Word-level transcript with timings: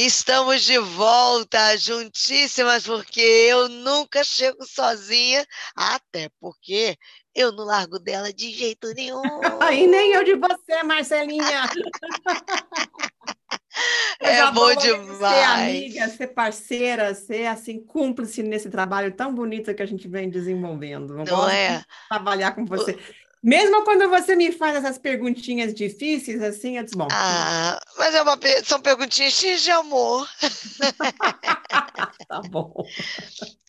Estamos 0.00 0.62
de 0.62 0.78
volta, 0.78 1.76
juntíssimas, 1.76 2.86
porque 2.86 3.20
eu 3.20 3.68
nunca 3.68 4.22
chego 4.22 4.64
sozinha, 4.64 5.44
até 5.74 6.30
porque 6.40 6.96
eu 7.34 7.50
não 7.50 7.64
largo 7.64 7.98
dela 7.98 8.32
de 8.32 8.52
jeito 8.52 8.94
nenhum. 8.94 9.20
e 9.74 9.88
nem 9.88 10.12
eu 10.12 10.22
de 10.22 10.36
você, 10.36 10.84
Marcelinha. 10.84 11.64
é 14.20 14.52
bom 14.52 14.72
demais. 14.76 15.18
Ser 15.18 15.42
amiga, 15.42 16.08
ser 16.10 16.28
parceira, 16.28 17.12
ser 17.12 17.46
assim 17.46 17.84
cúmplice 17.84 18.40
nesse 18.40 18.70
trabalho 18.70 19.12
tão 19.16 19.34
bonito 19.34 19.74
que 19.74 19.82
a 19.82 19.86
gente 19.86 20.06
vem 20.06 20.30
desenvolvendo. 20.30 21.18
Eu 21.18 21.24
não 21.24 21.50
é? 21.50 21.82
trabalhar 22.08 22.52
com 22.52 22.64
você. 22.64 22.96
Mesmo 23.42 23.84
quando 23.84 24.08
você 24.08 24.34
me 24.34 24.50
faz 24.50 24.76
essas 24.76 24.98
perguntinhas 24.98 25.72
difíceis, 25.72 26.42
assim, 26.42 26.76
eu 26.76 26.84
bom. 26.94 27.08
Ah, 27.12 27.80
mas 27.96 28.14
é 28.14 28.22
uma, 28.22 28.38
são 28.64 28.80
perguntinhas 28.80 29.32
cheias 29.32 29.62
de 29.62 29.70
amor. 29.70 30.28
tá 32.28 32.40
bom. 32.50 32.74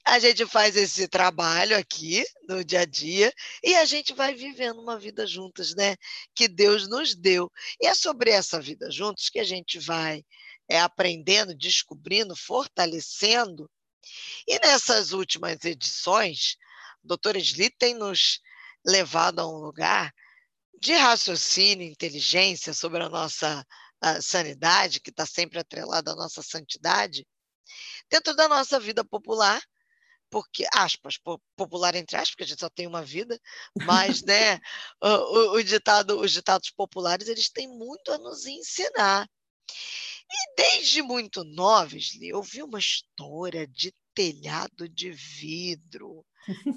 A 0.06 0.18
gente 0.18 0.44
faz 0.48 0.76
esse 0.76 1.08
trabalho 1.08 1.78
aqui 1.78 2.26
no 2.48 2.64
dia 2.64 2.82
a 2.82 2.86
dia 2.86 3.32
e 3.64 3.76
a 3.76 3.86
gente 3.86 4.12
vai 4.12 4.34
vivendo 4.34 4.82
uma 4.82 4.98
vida 4.98 5.28
juntas, 5.28 5.76
né? 5.76 5.96
Que 6.34 6.48
Deus 6.48 6.88
nos 6.88 7.14
deu. 7.14 7.52
E 7.80 7.86
é 7.86 7.94
sobre 7.94 8.32
essa 8.32 8.60
vida 8.60 8.90
juntos 8.90 9.30
que 9.30 9.40
a 9.40 9.44
gente 9.44 9.78
vai 9.78 10.24
é, 10.68 10.80
aprendendo, 10.80 11.54
descobrindo, 11.56 12.36
fortalecendo. 12.36 13.70
E 14.48 14.58
nessas 14.60 15.12
últimas 15.12 15.64
edições, 15.64 16.58
a 17.04 17.08
doutora 17.08 17.38
Sli 17.38 17.70
tem 17.70 17.94
nos 17.94 18.40
levado 18.90 19.40
a 19.40 19.48
um 19.48 19.58
lugar 19.58 20.14
de 20.82 20.94
raciocínio, 20.94 21.88
inteligência 21.88 22.74
sobre 22.74 23.04
a 23.04 23.10
nossa 23.10 23.66
a 24.02 24.22
sanidade, 24.22 25.02
que 25.02 25.10
está 25.10 25.26
sempre 25.26 25.60
atrelada 25.60 26.12
à 26.12 26.16
nossa 26.16 26.42
santidade, 26.42 27.28
dentro 28.10 28.34
da 28.36 28.48
nossa 28.48 28.80
vida 28.80 29.04
popular, 29.04 29.62
porque, 30.30 30.66
aspas, 30.74 31.18
popular 31.56 31.96
entre 31.96 32.16
aspas, 32.16 32.32
porque 32.32 32.44
a 32.44 32.48
gente 32.48 32.60
só 32.60 32.70
tem 32.70 32.88
uma 32.88 33.04
vida, 33.04 33.40
mas, 33.84 34.22
né, 34.24 34.60
o, 35.02 35.58
o, 35.58 35.64
ditado, 35.64 36.20
os 36.20 36.32
ditados 36.32 36.70
populares, 36.72 37.28
eles 37.28 37.50
têm 37.50 37.68
muito 37.68 38.12
a 38.12 38.18
nos 38.18 38.46
ensinar. 38.46 39.28
E 40.32 40.56
desde 40.56 41.02
muito 41.02 41.44
novos, 41.44 42.12
eu 42.22 42.42
vi 42.44 42.62
uma 42.62 42.80
história 42.80 43.68
de 43.68 43.94
telhado 44.20 44.90
de 44.90 45.12
vidro, 45.12 46.26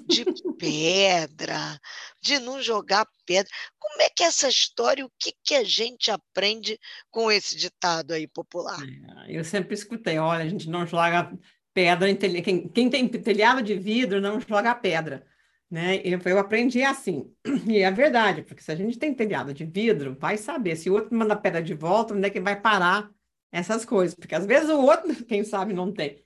de 0.07 0.23
pedra, 0.57 1.77
de 2.21 2.39
não 2.39 2.61
jogar 2.61 3.05
pedra. 3.25 3.51
Como 3.77 4.01
é 4.01 4.09
que 4.09 4.23
é 4.23 4.27
essa 4.27 4.47
história, 4.47 5.05
o 5.05 5.11
que, 5.19 5.33
que 5.43 5.53
a 5.53 5.63
gente 5.65 6.09
aprende 6.09 6.79
com 7.11 7.29
esse 7.29 7.57
ditado 7.57 8.13
aí 8.13 8.29
popular? 8.29 8.79
É, 9.27 9.37
eu 9.37 9.43
sempre 9.43 9.73
escutei, 9.73 10.17
olha, 10.17 10.45
a 10.45 10.47
gente 10.47 10.69
não 10.69 10.87
joga 10.87 11.37
pedra 11.73 12.09
em 12.09 12.15
telhado, 12.15 12.45
quem, 12.45 12.69
quem 12.69 12.89
tem 12.89 13.09
telhado 13.09 13.61
de 13.61 13.75
vidro 13.75 14.21
não 14.21 14.39
joga 14.39 14.73
pedra. 14.73 15.27
Né? 15.69 15.97
Eu, 15.97 16.21
eu 16.23 16.39
aprendi 16.39 16.81
assim, 16.81 17.29
e 17.67 17.79
é 17.79 17.91
verdade, 17.91 18.41
porque 18.43 18.63
se 18.63 18.71
a 18.71 18.75
gente 18.75 18.97
tem 18.97 19.13
telhado 19.13 19.53
de 19.53 19.65
vidro, 19.65 20.15
vai 20.17 20.37
saber, 20.37 20.77
se 20.77 20.89
o 20.89 20.93
outro 20.93 21.13
manda 21.13 21.35
pedra 21.35 21.61
de 21.61 21.73
volta, 21.73 22.13
onde 22.13 22.25
é 22.25 22.29
que 22.29 22.39
vai 22.39 22.61
parar 22.61 23.11
essas 23.51 23.83
coisas, 23.83 24.15
porque 24.15 24.33
às 24.33 24.45
vezes 24.45 24.69
o 24.69 24.79
outro, 24.79 25.13
quem 25.27 25.43
sabe, 25.43 25.73
não 25.73 25.91
tem. 25.91 26.23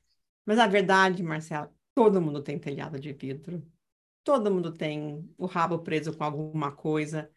Mas 0.48 0.58
a 0.58 0.66
verdade, 0.66 1.22
Marcelo, 1.22 1.70
Todo 1.98 2.22
mundo 2.22 2.44
tem 2.44 2.59
telhado 2.59 3.00
de 3.00 3.12
vidro. 3.12 3.66
Todo 4.23 4.52
mundo 4.52 4.72
tem 4.72 5.28
o 5.36 5.48
rabo 5.48 5.80
preso 5.80 6.16
com 6.16 6.23
alguma 6.23 6.72
coisa. 6.72 7.28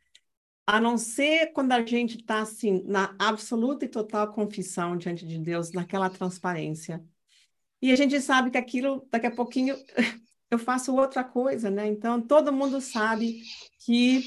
A 0.66 0.78
não 0.78 0.98
ser 0.98 1.54
quando 1.54 1.72
a 1.72 1.82
gente 1.82 2.18
está 2.18 2.40
assim, 2.40 2.82
na 2.84 3.16
absoluta 3.18 3.86
e 3.86 3.88
total 3.88 4.30
confissão 4.34 4.98
diante 4.98 5.26
de 5.26 5.38
Deus, 5.38 5.72
naquela 5.72 6.10
transparência. 6.10 7.02
E 7.80 7.90
a 7.90 7.96
gente 7.96 8.20
sabe 8.20 8.50
que 8.50 8.58
aquilo, 8.58 9.08
daqui 9.10 9.28
a 9.28 9.34
pouquinho, 9.34 9.78
eu 10.50 10.58
faço 10.58 10.94
outra 10.94 11.24
coisa, 11.24 11.70
né? 11.70 11.86
Então, 11.86 12.20
todo 12.20 12.52
mundo 12.52 12.82
sabe 12.82 13.40
que 13.86 14.22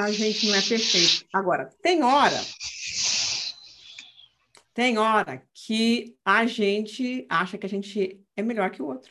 a 0.00 0.10
gente 0.10 0.48
não 0.48 0.56
é 0.56 0.62
perfeito. 0.62 1.24
Agora, 1.32 1.70
tem 1.80 2.02
hora, 2.02 2.40
tem 4.76 4.98
hora 4.98 5.42
que 5.54 6.14
a 6.22 6.44
gente 6.44 7.24
acha 7.30 7.56
que 7.56 7.64
a 7.64 7.68
gente 7.68 8.20
é 8.36 8.42
melhor 8.42 8.70
que 8.70 8.82
o 8.82 8.86
outro. 8.86 9.10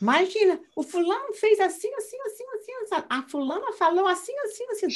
Imagina, 0.00 0.58
o 0.74 0.82
fulano 0.82 1.34
fez 1.34 1.60
assim, 1.60 1.92
assim, 1.94 2.16
assim, 2.22 2.44
assim, 2.56 2.72
assim. 2.72 3.04
A 3.10 3.22
fulana 3.28 3.70
falou 3.74 4.06
assim, 4.06 4.32
assim, 4.38 4.64
assim. 4.70 4.86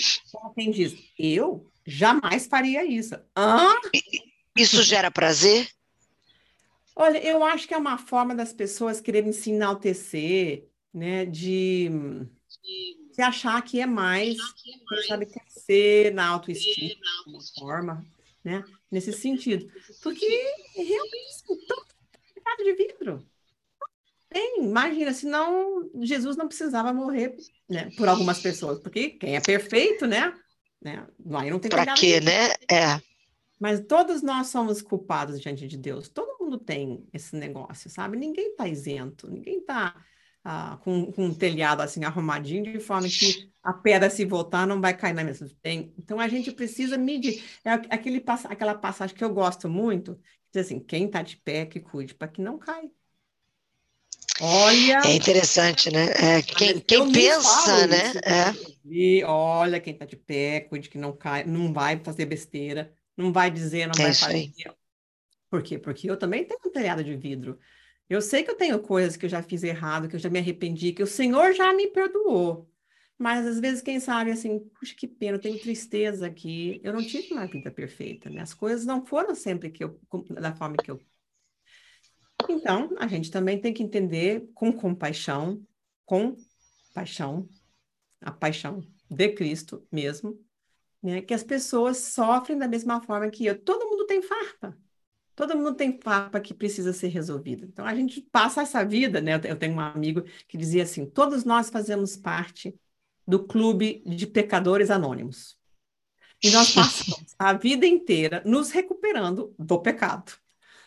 Quem 0.54 0.70
diz, 0.70 0.96
eu 1.18 1.70
jamais 1.86 2.46
faria 2.46 2.86
isso. 2.86 3.16
Hã? 3.36 3.78
Isso 4.56 4.82
gera 4.82 5.10
prazer? 5.10 5.68
Olha, 6.96 7.22
eu 7.22 7.44
acho 7.44 7.68
que 7.68 7.74
é 7.74 7.78
uma 7.78 7.98
forma 7.98 8.34
das 8.34 8.54
pessoas 8.54 8.98
quererem 8.98 9.30
se 9.30 9.50
enaltecer, 9.50 10.70
né? 10.92 11.26
De, 11.26 11.90
de 13.14 13.20
achar 13.20 13.60
que 13.60 13.78
é 13.78 13.84
mais, 13.86 14.38
quem 14.54 15.06
sabe, 15.06 15.26
crescer 15.26 16.14
na 16.14 16.28
autoestima, 16.28 16.94
de 17.26 17.30
uma 17.30 17.40
forma, 17.58 18.15
né? 18.46 18.62
Nesse 18.88 19.12
sentido. 19.12 19.66
Porque 20.00 20.24
realmente, 20.76 21.34
assim, 21.34 21.66
tanto 21.66 22.64
de 22.64 22.72
vidro 22.74 23.26
tem, 24.28 24.64
imagina, 24.64 25.12
senão 25.12 25.90
Jesus 26.02 26.36
não 26.36 26.46
precisava 26.46 26.92
morrer 26.92 27.36
né, 27.68 27.90
por 27.96 28.06
algumas 28.06 28.38
pessoas, 28.38 28.78
porque 28.78 29.10
quem 29.10 29.34
é 29.34 29.40
perfeito, 29.40 30.06
né? 30.06 30.32
né 30.80 31.06
aí 31.32 31.50
não 31.50 31.58
tem 31.58 31.70
Para 31.70 31.94
quê, 31.94 32.20
né? 32.20 32.50
É. 32.70 33.00
Mas 33.58 33.80
todos 33.80 34.22
nós 34.22 34.48
somos 34.48 34.82
culpados 34.82 35.40
diante 35.40 35.66
de 35.66 35.76
Deus. 35.76 36.08
Todo 36.08 36.38
mundo 36.38 36.58
tem 36.58 37.08
esse 37.12 37.34
negócio, 37.34 37.88
sabe? 37.88 38.16
Ninguém 38.16 38.50
está 38.50 38.68
isento, 38.68 39.28
ninguém 39.28 39.58
está 39.58 39.96
ah, 40.48 40.78
com, 40.84 41.10
com 41.10 41.26
um 41.26 41.34
telhado 41.34 41.82
assim 41.82 42.04
arrumadinho 42.04 42.72
de 42.72 42.78
forma 42.78 43.08
que 43.08 43.50
a 43.64 43.72
pedra 43.72 44.08
se 44.08 44.24
voltar 44.24 44.64
não 44.64 44.80
vai 44.80 44.96
cair 44.96 45.12
na 45.12 45.24
mesa. 45.24 45.50
Tem. 45.60 45.92
Então 45.98 46.20
a 46.20 46.28
gente 46.28 46.52
precisa 46.52 46.96
medir. 46.96 47.42
É 47.64 47.72
aquele, 47.72 48.24
aquela 48.44 48.76
passagem 48.76 49.16
que 49.16 49.24
eu 49.24 49.34
gosto 49.34 49.68
muito, 49.68 50.16
diz 50.52 50.64
assim: 50.64 50.78
quem 50.78 51.06
está 51.06 51.20
de 51.20 51.36
pé 51.36 51.66
que 51.66 51.80
cuide 51.80 52.14
para 52.14 52.28
que 52.28 52.40
não 52.40 52.58
caia. 52.58 52.88
Olha. 54.40 55.00
É 55.04 55.16
interessante, 55.16 55.90
né? 55.90 56.12
É, 56.12 56.42
quem, 56.42 56.78
quem 56.78 57.10
pensa, 57.10 57.88
né? 57.88 58.12
é. 58.24 58.76
E 58.84 59.24
olha, 59.24 59.80
quem 59.80 59.94
está 59.94 60.04
de 60.04 60.16
pé, 60.16 60.60
cuide 60.60 60.88
que 60.88 60.96
não 60.96 61.12
cai, 61.12 61.42
não 61.42 61.72
vai 61.72 61.98
fazer 62.04 62.24
besteira, 62.24 62.94
não 63.16 63.32
vai 63.32 63.50
dizer, 63.50 63.88
não 63.88 63.94
é 63.98 64.04
vai 64.04 64.14
fazer. 64.14 64.52
Por 65.50 65.60
quê? 65.60 65.76
Porque 65.76 66.08
eu 66.08 66.16
também 66.16 66.44
tenho 66.44 66.60
um 66.64 66.70
telhado 66.70 67.02
de 67.02 67.16
vidro. 67.16 67.58
Eu 68.08 68.20
sei 68.20 68.42
que 68.42 68.50
eu 68.50 68.56
tenho 68.56 68.78
coisas 68.80 69.16
que 69.16 69.26
eu 69.26 69.30
já 69.30 69.42
fiz 69.42 69.62
errado, 69.62 70.08
que 70.08 70.16
eu 70.16 70.20
já 70.20 70.30
me 70.30 70.38
arrependi, 70.38 70.92
que 70.92 71.02
o 71.02 71.06
Senhor 71.06 71.52
já 71.54 71.72
me 71.72 71.88
perdoou. 71.88 72.70
Mas 73.18 73.46
às 73.46 73.58
vezes, 73.58 73.82
quem 73.82 73.98
sabe, 73.98 74.30
assim, 74.30 74.60
puxa, 74.78 74.94
que 74.94 75.08
pena, 75.08 75.36
eu 75.36 75.40
tenho 75.40 75.58
tristeza 75.58 76.26
aqui. 76.26 76.80
Eu 76.84 76.92
não 76.92 77.02
tive 77.04 77.32
uma 77.32 77.46
vida 77.46 77.70
perfeita, 77.70 78.28
né? 78.30 78.42
As 78.42 78.54
coisas 78.54 78.84
não 78.84 79.04
foram 79.04 79.34
sempre 79.34 79.70
que 79.70 79.82
eu, 79.82 79.98
da 80.30 80.54
forma 80.54 80.76
que 80.76 80.90
eu 80.90 81.00
então, 82.48 82.90
a 82.98 83.06
gente 83.06 83.30
também 83.30 83.60
tem 83.60 83.72
que 83.72 83.82
entender 83.82 84.48
com 84.54 84.72
compaixão, 84.72 85.66
com 86.04 86.36
paixão, 86.94 87.48
a 88.20 88.30
paixão 88.30 88.80
de 89.10 89.28
Cristo 89.30 89.86
mesmo, 89.90 90.38
né? 91.02 91.22
Que 91.22 91.34
as 91.34 91.42
pessoas 91.42 91.98
sofrem 91.98 92.58
da 92.58 92.68
mesma 92.68 93.02
forma 93.02 93.30
que 93.30 93.46
eu. 93.46 93.60
Todo 93.60 93.88
mundo 93.88 94.06
tem 94.06 94.22
farpa. 94.22 94.76
Todo 95.36 95.54
mundo 95.54 95.74
tem 95.74 96.00
farpa 96.02 96.40
que 96.40 96.54
precisa 96.54 96.94
ser 96.94 97.08
resolvida. 97.08 97.66
Então, 97.66 97.84
a 97.84 97.94
gente 97.94 98.22
passa 98.22 98.62
essa 98.62 98.82
vida, 98.82 99.20
né? 99.20 99.34
Eu 99.44 99.56
tenho 99.56 99.74
um 99.74 99.80
amigo 99.80 100.22
que 100.48 100.56
dizia 100.56 100.82
assim: 100.82 101.04
todos 101.04 101.44
nós 101.44 101.68
fazemos 101.68 102.16
parte 102.16 102.74
do 103.28 103.46
clube 103.46 104.02
de 104.06 104.26
pecadores 104.26 104.90
anônimos. 104.90 105.58
E 106.42 106.50
nós 106.50 106.72
passamos 106.72 107.34
a 107.38 107.52
vida 107.52 107.86
inteira 107.86 108.42
nos 108.46 108.70
recuperando 108.70 109.54
do 109.58 109.78
pecado. 109.78 110.32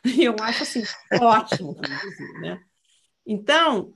E 0.06 0.24
eu 0.24 0.34
acho 0.40 0.64
assim, 0.64 0.82
ótimo, 1.22 1.76
né? 2.40 2.64
Então, 3.26 3.94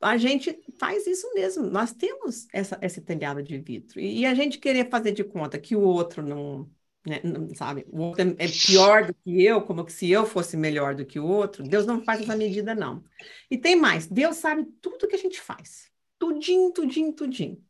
a 0.00 0.16
gente 0.16 0.58
faz 0.78 1.06
isso 1.06 1.30
mesmo. 1.34 1.64
Nós 1.64 1.92
temos 1.92 2.46
essa, 2.54 2.78
esse 2.80 3.02
telhado 3.02 3.42
de 3.42 3.58
vidro. 3.58 4.00
E, 4.00 4.20
e 4.20 4.26
a 4.26 4.34
gente 4.34 4.58
querer 4.58 4.88
fazer 4.88 5.12
de 5.12 5.22
conta 5.22 5.58
que 5.58 5.76
o 5.76 5.82
outro 5.82 6.22
não, 6.22 6.70
né, 7.06 7.20
sabe, 7.54 7.86
o 7.90 8.02
outro 8.02 8.22
é, 8.38 8.44
é 8.44 8.48
pior 8.48 9.06
do 9.06 9.14
que 9.14 9.42
eu, 9.42 9.62
como 9.62 9.88
se 9.88 10.10
eu 10.10 10.26
fosse 10.26 10.56
melhor 10.56 10.94
do 10.94 11.06
que 11.06 11.20
o 11.20 11.26
outro. 11.26 11.62
Deus 11.62 11.86
não 11.86 12.02
faz 12.02 12.20
essa 12.20 12.36
medida, 12.36 12.74
não. 12.74 13.04
E 13.50 13.56
tem 13.56 13.76
mais, 13.76 14.06
Deus 14.06 14.36
sabe 14.36 14.64
tudo 14.80 15.06
que 15.06 15.14
a 15.14 15.18
gente 15.18 15.40
faz. 15.40 15.90
Tudinho, 16.18 16.72
tudinho, 16.72 17.12
tudinho. 17.12 17.62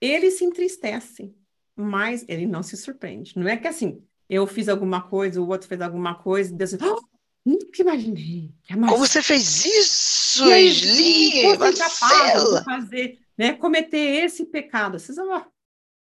Ele 0.00 0.30
se 0.30 0.44
entristece, 0.44 1.34
mas 1.76 2.24
ele 2.28 2.46
não 2.46 2.62
se 2.62 2.76
surpreende. 2.76 3.36
Não 3.36 3.48
é 3.48 3.56
que 3.56 3.68
assim, 3.68 4.02
eu 4.28 4.46
fiz 4.46 4.68
alguma 4.68 5.02
coisa, 5.02 5.40
o 5.40 5.48
outro 5.48 5.68
fez 5.68 5.80
alguma 5.80 6.14
coisa, 6.14 6.54
Deus 6.54 6.74
oh, 6.74 7.00
nunca 7.44 7.82
imaginei. 7.82 8.52
Como 8.68 8.96
você 8.96 9.22
fez 9.22 9.64
isso, 9.64 10.44
Esli, 10.50 11.56
Marcela? 11.58 12.60
De 12.60 12.64
fazer, 12.64 13.18
né, 13.36 13.52
cometer 13.54 14.24
esse 14.24 14.44
pecado. 14.46 14.98
Vocês, 14.98 15.18
oh, 15.18 15.42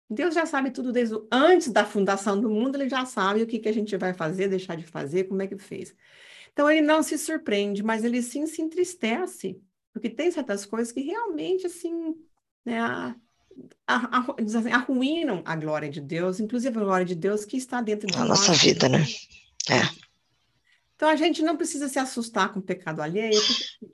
Deus 0.09 0.35
já 0.35 0.45
sabe 0.45 0.71
tudo 0.71 0.91
desde 0.91 1.15
o... 1.15 1.27
antes 1.31 1.71
da 1.71 1.85
fundação 1.85 2.39
do 2.39 2.49
mundo, 2.49 2.75
ele 2.75 2.89
já 2.89 3.05
sabe 3.05 3.41
o 3.41 3.47
que, 3.47 3.59
que 3.59 3.69
a 3.69 3.73
gente 3.73 3.95
vai 3.97 4.13
fazer, 4.13 4.47
deixar 4.47 4.75
de 4.75 4.85
fazer, 4.85 5.25
como 5.25 5.41
é 5.41 5.47
que 5.47 5.57
fez. 5.57 5.95
Então 6.53 6.69
ele 6.69 6.81
não 6.81 7.01
se 7.01 7.17
surpreende, 7.17 7.83
mas 7.83 8.03
ele 8.03 8.21
sim 8.21 8.45
se 8.45 8.61
entristece, 8.61 9.59
porque 9.91 10.09
tem 10.09 10.31
certas 10.31 10.65
coisas 10.65 10.91
que 10.91 11.01
realmente 11.01 11.65
assim, 11.65 12.15
né, 12.63 12.79
a, 12.79 13.15
a, 13.87 13.95
a, 14.19 14.35
assim, 14.39 14.71
arruinam 14.71 15.41
a 15.45 15.55
glória 15.55 15.89
de 15.89 15.99
Deus, 15.99 16.39
inclusive 16.39 16.77
a 16.77 16.83
glória 16.83 17.05
de 17.05 17.15
Deus 17.15 17.43
que 17.43 17.57
está 17.57 17.81
dentro 17.81 18.07
da 18.07 18.23
nossa 18.23 18.53
vida, 18.53 18.87
né? 18.87 18.99
É. 19.69 20.05
Então 20.95 21.09
a 21.09 21.15
gente 21.15 21.41
não 21.41 21.57
precisa 21.57 21.89
se 21.89 21.99
assustar 21.99 22.53
com 22.53 22.59
o 22.59 22.63
pecado 22.63 23.01
alheio, 23.01 23.39
porque 23.41 23.89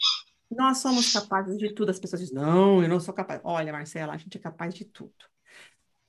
nós 0.52 0.78
somos 0.80 1.12
capazes 1.12 1.58
de 1.58 1.74
tudo. 1.74 1.90
As 1.90 2.00
pessoas 2.00 2.22
dizem, 2.22 2.36
não, 2.36 2.84
eu 2.84 2.90
não 2.90 3.00
sou 3.00 3.14
capaz. 3.14 3.42
Olha, 3.44 3.72
Marcela, 3.72 4.14
a 4.14 4.18
gente 4.18 4.38
é 4.38 4.40
capaz 4.40 4.74
de 4.74 4.86
tudo. 4.86 5.31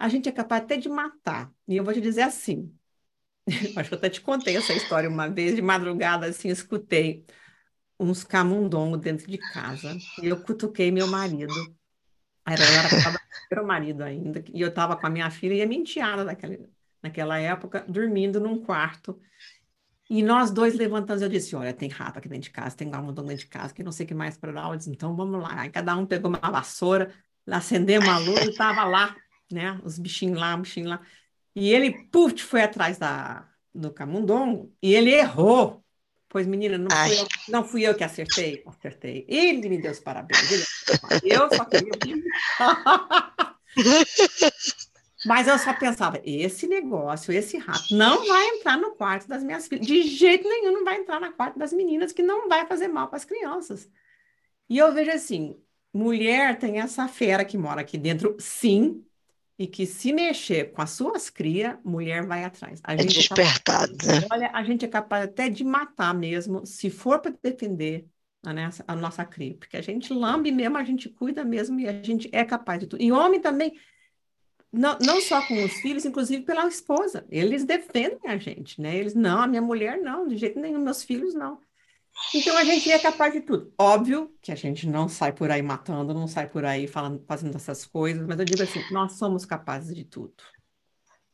A 0.03 0.09
gente 0.09 0.29
é 0.29 0.33
capaz 0.33 0.65
até 0.65 0.77
de 0.77 0.89
matar. 0.89 1.49
E 1.69 1.77
eu 1.77 1.85
vou 1.85 1.95
te 1.95 2.01
dizer 2.01 2.23
assim, 2.23 2.77
acho 3.77 3.87
que 3.89 3.95
eu 3.95 3.99
até 3.99 4.11
te 4.11 4.21
contei 4.21 4.57
essa 4.57 4.73
história 4.73 5.09
uma 5.09 5.29
vez, 5.29 5.55
de 5.55 5.63
madrugada, 5.63 6.27
assim, 6.27 6.49
escutei 6.49 7.25
uns 8.01 8.25
camundongos 8.25 8.99
dentro 8.99 9.31
de 9.31 9.39
casa, 9.39 9.97
e 10.21 10.27
eu 10.27 10.43
cutuquei 10.43 10.91
meu 10.91 11.07
marido. 11.07 11.55
Era, 12.45 12.65
eu 12.65 12.79
era 12.81 13.21
meu 13.53 13.65
marido 13.65 14.03
ainda, 14.03 14.43
e 14.53 14.61
eu 14.61 14.71
estava 14.71 14.97
com 14.97 15.07
a 15.07 15.11
minha 15.11 15.31
filha 15.31 15.55
e 15.55 15.63
a 15.63 15.67
minha 15.69 15.81
enteada 15.81 16.25
naquela, 16.25 16.59
naquela 17.01 17.39
época, 17.39 17.85
dormindo 17.89 18.41
num 18.41 18.61
quarto. 18.61 19.21
E 20.11 20.21
nós 20.21 20.51
dois 20.51 20.75
levantamos, 20.75 21.23
eu 21.23 21.29
disse, 21.29 21.55
olha, 21.55 21.73
tem 21.73 21.89
rato 21.89 22.19
aqui 22.19 22.29
dentro 22.29 22.43
de 22.43 22.51
casa, 22.51 22.77
tem 22.77 22.91
camundongo 22.91 23.29
dentro 23.29 23.45
de 23.45 23.51
casa, 23.51 23.73
que 23.73 23.85
não 23.85 23.93
sei 23.93 24.05
o 24.05 24.09
que 24.09 24.15
mais 24.15 24.37
para 24.37 24.51
dar. 24.51 24.69
Eu 24.69 24.77
disse, 24.77 24.91
então 24.91 25.15
vamos 25.15 25.41
lá. 25.41 25.61
Aí 25.61 25.71
cada 25.71 25.97
um 25.97 26.05
pegou 26.05 26.29
uma 26.29 26.51
vassoura, 26.51 27.15
acendeu 27.47 28.01
uma 28.01 28.19
luz 28.19 28.45
e 28.47 28.51
estava 28.51 28.83
lá, 28.83 29.17
né? 29.53 29.81
Os 29.85 29.99
bichinhos 29.99 30.39
lá, 30.39 30.55
os 30.55 30.63
bichinhos 30.63 30.91
lá. 30.91 31.01
E 31.55 31.71
ele, 31.71 32.07
puf, 32.07 32.43
foi 32.43 32.63
atrás 32.63 32.99
da, 32.99 33.47
do 33.75 33.93
camundongo 33.93 34.75
e 34.83 34.95
ele 34.95 35.13
errou. 35.13 35.85
Pois, 36.29 36.47
menina, 36.47 36.79
não 36.79 36.91
fui, 36.91 37.21
eu, 37.21 37.27
não 37.49 37.65
fui 37.65 37.83
eu 37.83 37.95
que 37.95 38.03
acertei? 38.03 38.63
Acertei. 38.67 39.27
Ele 39.29 39.69
me 39.69 39.81
deu 39.81 39.93
os 39.93 40.01
parabéns. 40.01 40.51
Ele, 40.51 40.65
eu 41.25 41.49
só 41.55 41.65
queria... 41.67 41.93
Mas 45.25 45.47
eu 45.47 45.59
só 45.59 45.73
pensava, 45.73 46.21
esse 46.25 46.67
negócio, 46.67 47.33
esse 47.33 47.57
rato, 47.57 47.95
não 47.95 48.27
vai 48.27 48.49
entrar 48.49 48.77
no 48.77 48.93
quarto 48.93 49.29
das 49.29 49.45
minhas 49.45 49.69
filhas. 49.69 49.87
De 49.87 50.03
jeito 50.03 50.49
nenhum 50.49 50.73
não 50.73 50.85
vai 50.85 50.97
entrar 50.97 51.21
no 51.21 51.33
quarto 51.33 51.59
das 51.59 51.73
meninas, 51.73 52.13
que 52.13 52.23
não 52.23 52.49
vai 52.49 52.67
fazer 52.67 52.89
mal 52.89 53.09
para 53.09 53.19
as 53.19 53.25
crianças. 53.25 53.89
E 54.69 54.79
eu 54.79 54.93
vejo 54.93 55.11
assim, 55.11 55.57
mulher 55.93 56.59
tem 56.59 56.81
essa 56.81 57.07
fera 57.07 57.45
que 57.45 57.57
mora 57.57 57.83
aqui 57.83 57.97
dentro, 57.97 58.37
sim, 58.41 59.05
e 59.63 59.67
que 59.69 59.87
se 59.87 60.13
mexer 60.13 60.73
com 60.73 60.83
as 60.83 60.91
suas 60.91 61.31
crias, 61.31 61.77
mulher 61.85 62.27
vai 62.27 62.43
atrás. 62.43 62.81
A 62.83 62.95
é 62.95 62.99
gente 62.99 63.15
despertado, 63.15 63.97
é 64.03 64.21
né? 64.21 64.27
Olha, 64.29 64.51
a 64.53 64.65
gente 64.65 64.85
é 64.85 64.89
capaz 64.89 65.25
até 65.25 65.49
de 65.49 65.63
matar 65.63 66.13
mesmo, 66.13 66.67
se 66.67 66.91
for 66.91 67.21
para 67.21 67.33
defender 67.41 68.05
a, 68.45 68.53
nossa, 68.53 68.85
a 68.89 68.97
nossa 68.97 69.25
cria, 69.25 69.55
porque 69.55 69.77
a 69.77 69.81
gente 69.81 70.13
lambe 70.13 70.51
mesmo, 70.51 70.77
a 70.77 70.83
gente 70.83 71.09
cuida 71.09 71.45
mesmo 71.45 71.79
e 71.79 71.89
a 71.89 72.03
gente 72.03 72.29
é 72.33 72.45
capaz 72.45 72.81
de 72.81 72.89
tudo. 72.89 73.01
E 73.01 73.13
homem 73.13 73.41
também 73.41 73.73
não, 74.73 74.99
não 75.01 75.21
só 75.21 75.41
com 75.47 75.63
os 75.63 75.75
filhos, 75.75 76.05
inclusive 76.05 76.43
pela 76.43 76.67
esposa. 76.67 77.25
Eles 77.31 77.65
defendem 77.65 78.19
a 78.25 78.37
gente, 78.37 78.81
né? 78.81 78.97
Eles, 78.97 79.15
não, 79.15 79.43
a 79.43 79.47
minha 79.47 79.63
mulher 79.63 80.01
não, 80.01 80.27
de 80.27 80.37
jeito 80.37 80.59
nenhum, 80.59 80.81
meus 80.81 81.05
filhos 81.05 81.35
não. 81.35 81.61
Então 82.35 82.57
a 82.57 82.65
gente 82.65 82.91
é 82.91 82.99
capaz 82.99 83.33
de 83.33 83.41
tudo. 83.41 83.73
Óbvio 83.79 84.35
que 84.41 84.51
a 84.53 84.55
gente 84.55 84.87
não 84.87 85.09
sai 85.09 85.33
por 85.33 85.51
aí 85.51 85.63
matando, 85.63 86.15
não 86.15 86.27
sai 86.27 86.49
por 86.49 86.65
aí 86.65 86.87
falando, 86.87 87.25
fazendo 87.27 87.57
essas 87.57 87.85
coisas, 87.85 88.27
mas 88.27 88.39
eu 88.39 88.45
digo 88.45 88.63
assim, 88.63 88.83
nós 88.91 89.13
somos 89.13 89.45
capazes 89.45 89.95
de 89.95 90.05
tudo. 90.05 90.35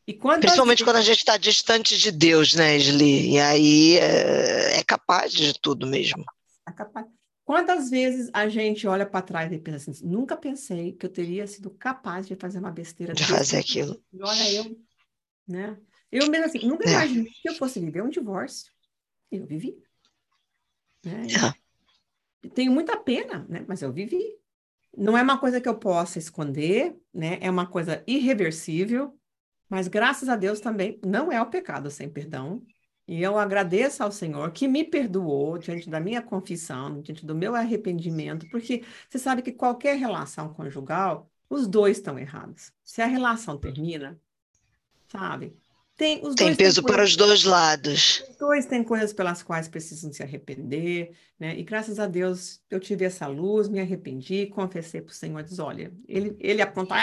E 0.07 0.15
quando 0.15 0.41
Principalmente 0.41 0.79
gente... 0.79 0.87
quando 0.87 0.97
a 0.97 1.03
gente 1.03 1.19
está 1.19 1.37
distante 1.37 1.99
de 1.99 2.11
Deus, 2.11 2.55
né, 2.55 2.77
Sli? 2.79 3.35
E 3.35 3.39
aí 3.39 3.99
é, 3.99 4.79
é 4.79 4.85
capaz 4.85 5.33
de 5.33 5.53
tudo 5.61 5.87
mesmo. 5.87 6.25
É 6.67 6.73
capaz. 6.73 7.07
Quantas 7.45 7.91
vezes 7.91 8.31
a 8.33 8.49
gente 8.49 8.87
olha 8.87 9.07
para 9.07 9.23
trás 9.23 9.53
e 9.53 9.59
pensa 9.59 9.91
assim, 9.91 10.07
nunca 10.07 10.37
pensei 10.37 10.93
que 10.93 11.07
eu 11.07 11.11
teria 11.11 11.47
sido 11.47 11.71
capaz 11.71 12.27
de 12.27 12.37
fazer 12.37 12.59
uma 12.59 12.71
besteira 12.71 13.15
de 13.15 13.25
fazer 13.25 13.59
aquilo. 13.59 14.03
E 14.13 14.23
olha 14.23 14.53
eu, 14.53 14.79
né? 15.47 15.79
Eu 16.11 16.29
mesmo 16.29 16.47
assim, 16.47 16.67
nunca 16.67 16.89
é. 16.89 16.93
imaginei 16.93 17.33
que 17.43 17.49
eu 17.49 17.55
fosse 17.55 17.79
viver 17.81 18.03
um 18.03 18.09
divórcio. 18.09 18.73
Eu 19.31 19.47
vivi. 19.47 19.77
Né? 21.05 21.27
É. 22.45 22.49
Tenho 22.51 22.73
muita 22.73 22.97
pena, 22.97 23.47
né? 23.49 23.65
Mas 23.69 23.83
eu 23.83 23.93
vivi. 23.93 24.39
Não 24.97 25.17
é 25.17 25.23
uma 25.23 25.39
coisa 25.39 25.61
que 25.61 25.69
eu 25.69 25.79
possa 25.79 26.19
esconder, 26.19 26.97
né? 27.13 27.39
É 27.41 27.51
uma 27.51 27.67
coisa 27.67 28.03
irreversível, 28.07 29.19
mas 29.69 29.89
graças 29.89 30.29
a 30.29 30.37
Deus 30.37 30.61
também 30.61 30.99
não 31.05 31.31
é 31.31 31.41
o 31.41 31.51
pecado 31.51 31.91
sem 31.91 32.09
perdão. 32.11 32.65
E 33.07 33.23
eu 33.23 33.39
agradeço 33.39 34.03
ao 34.03 34.13
Senhor 34.13 34.53
que 34.53 34.69
me 34.69 34.85
perdoou 34.85 35.57
diante 35.59 35.89
da 35.89 35.99
minha 35.99 36.23
confissão, 36.23 37.01
diante 37.01 37.25
do 37.25 37.35
meu 37.35 37.55
arrependimento, 37.55 38.47
porque 38.51 38.85
você 39.09 39.19
sabe 39.19 39.41
que 39.43 39.53
qualquer 39.53 39.97
relação 39.97 40.53
conjugal, 40.53 41.31
os 41.49 41.67
dois 41.67 41.97
estão 41.99 42.19
errados. 42.19 42.73
Se 42.85 43.01
a 43.01 43.07
relação 43.07 43.57
termina, 43.59 44.21
sabe? 45.09 45.57
Tem, 45.99 46.21
os 46.25 46.37
tem 46.37 46.55
peso 46.55 46.81
para 46.81 47.03
os 47.03 47.17
dois 47.17 47.43
lados. 47.43 48.25
Os 48.31 48.37
dois 48.37 48.67
têm 48.67 48.85
coisas 48.85 49.13
pelas 49.13 49.43
quais 49.43 49.67
precisam 49.67 50.13
se 50.13 50.23
arrepender, 50.23 51.11
né? 51.41 51.59
E 51.59 51.65
graças 51.65 51.99
a 51.99 52.07
Deus 52.07 52.61
eu 52.71 52.79
tive 52.79 53.05
essa 53.05 53.27
luz, 53.27 53.69
me 53.69 53.81
arrependi, 53.81 54.47
confessei 54.47 55.01
para 55.01 55.11
o 55.11 55.15
Senhor, 55.15 55.43
diz, 55.43 55.59
olha, 55.59 55.93
ele, 56.07 56.37
ele 56.39 56.63
apontou, 56.63 56.97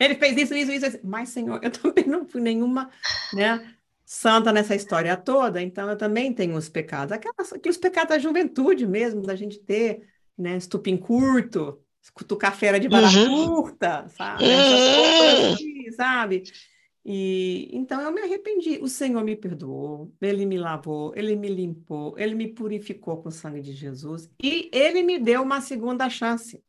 ele 0.00 0.14
fez 0.14 0.38
isso, 0.38 0.54
isso, 0.54 0.72
isso, 0.72 0.98
mas 1.04 1.28
Senhor, 1.28 1.60
eu 1.62 1.68
também 1.70 2.06
não 2.06 2.26
fui 2.26 2.40
nenhuma, 2.40 2.90
né? 3.34 3.74
santa 4.06 4.50
nessa 4.50 4.74
história 4.74 5.14
toda, 5.16 5.60
então 5.60 5.88
eu 5.88 5.96
também 5.96 6.32
tenho 6.32 6.56
os 6.56 6.68
pecados, 6.68 7.12
aquelas, 7.12 7.52
aqueles 7.52 7.76
pecados 7.76 8.10
da 8.10 8.18
juventude 8.18 8.86
mesmo, 8.86 9.22
da 9.22 9.34
gente 9.34 9.58
ter, 9.58 10.06
né, 10.36 10.56
estupim 10.56 10.96
curto, 10.96 11.78
cutucar 12.12 12.54
fera 12.54 12.78
de 12.78 12.86
vara 12.86 13.06
uhum. 13.06 13.46
curta, 13.46 14.06
sabe? 14.08 14.44
Essas 14.44 15.54
assim, 15.54 15.90
sabe? 15.92 16.42
E 17.04 17.68
então 17.72 18.00
eu 18.00 18.10
me 18.10 18.22
arrependi. 18.22 18.78
O 18.80 18.88
Senhor 18.88 19.22
me 19.22 19.36
perdoou, 19.36 20.10
ele 20.22 20.46
me 20.46 20.56
lavou, 20.56 21.12
ele 21.14 21.36
me 21.36 21.48
limpou, 21.48 22.18
ele 22.18 22.34
me 22.34 22.48
purificou 22.48 23.22
com 23.22 23.28
o 23.28 23.32
sangue 23.32 23.60
de 23.60 23.72
Jesus 23.72 24.30
e 24.42 24.70
ele 24.72 25.02
me 25.02 25.18
deu 25.18 25.42
uma 25.42 25.60
segunda 25.60 26.08
chance. 26.08 26.62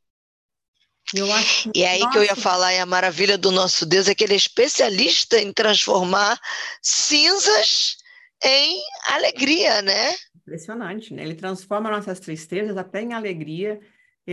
Eu 1.13 1.31
acho, 1.31 1.71
e 1.73 1.85
aí 1.85 2.01
que 2.09 2.17
eu 2.17 2.23
ia 2.23 2.35
falar, 2.35 2.73
e 2.73 2.79
a 2.79 2.85
maravilha 2.85 3.37
do 3.37 3.51
nosso 3.51 3.85
Deus 3.85 4.07
é 4.07 4.15
que 4.15 4.23
ele 4.23 4.33
é 4.33 4.37
especialista 4.37 5.39
em 5.39 5.53
transformar 5.53 6.37
cinzas 6.81 7.97
em 8.43 8.81
alegria, 9.07 9.81
né? 9.83 10.15
Impressionante, 10.35 11.13
né? 11.13 11.23
Ele 11.23 11.35
transforma 11.35 11.91
nossas 11.91 12.19
tristezas 12.19 12.75
até 12.75 13.01
em 13.01 13.13
alegria. 13.13 13.79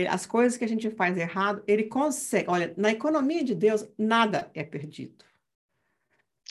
As 0.09 0.25
coisas 0.25 0.57
que 0.57 0.65
a 0.65 0.67
gente 0.67 0.89
faz 0.89 1.15
errado, 1.15 1.63
ele 1.67 1.83
consegue. 1.83 2.49
Olha, 2.49 2.73
na 2.75 2.91
economia 2.91 3.43
de 3.43 3.53
Deus, 3.53 3.85
nada 3.97 4.49
é 4.53 4.63
perdido. 4.63 5.13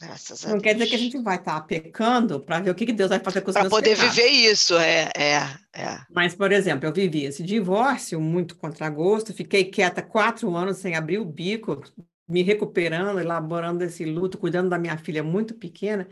Graças 0.03 0.43
não 0.45 0.59
quer 0.59 0.75
dizer 0.75 0.89
que 0.89 0.97
a 0.97 0.99
gente 0.99 1.19
vai 1.19 1.37
estar 1.37 1.61
tá 1.61 1.67
pecando 1.67 2.41
para 2.41 2.59
ver 2.59 2.71
o 2.71 2.75
que, 2.75 2.87
que 2.87 2.93
Deus 2.93 3.11
vai 3.11 3.21
fazer 3.21 3.41
com 3.41 3.51
os 3.51 3.55
Para 3.55 3.71
poder 3.71 3.91
pecados. 3.91 4.17
viver 4.17 4.29
isso, 4.29 4.77
é, 4.77 5.11
é, 5.17 5.37
é. 5.73 6.01
Mas, 6.11 6.35
por 6.35 6.51
exemplo, 6.51 6.89
eu 6.89 6.93
vivi 6.93 7.25
esse 7.25 7.43
divórcio 7.43 8.21
muito 8.21 8.57
contra 8.57 8.91
gosto, 8.91 9.33
fiquei 9.33 9.65
quieta 9.65 10.03
quatro 10.03 10.55
anos 10.57 10.79
sem 10.79 10.97
abrir 10.97 11.19
o 11.19 11.25
bico, 11.25 11.81
me 12.29 12.43
recuperando, 12.43 13.21
elaborando 13.21 13.85
esse 13.85 14.05
luto, 14.05 14.39
cuidando 14.39 14.69
da 14.69 14.79
minha 14.79 14.99
filha 14.99 15.23
muito 15.23 15.55
pequena, 15.55 16.09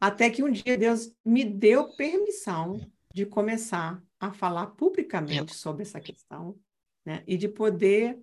até 0.00 0.28
que 0.30 0.42
um 0.42 0.50
dia 0.50 0.76
Deus 0.76 1.12
me 1.24 1.44
deu 1.44 1.94
permissão 1.96 2.80
de 3.14 3.24
começar 3.24 4.02
a 4.18 4.32
falar 4.32 4.66
publicamente 4.68 5.54
sobre 5.54 5.82
essa 5.82 6.00
questão, 6.00 6.56
né? 7.06 7.22
E 7.24 7.36
de 7.36 7.48
poder 7.48 8.18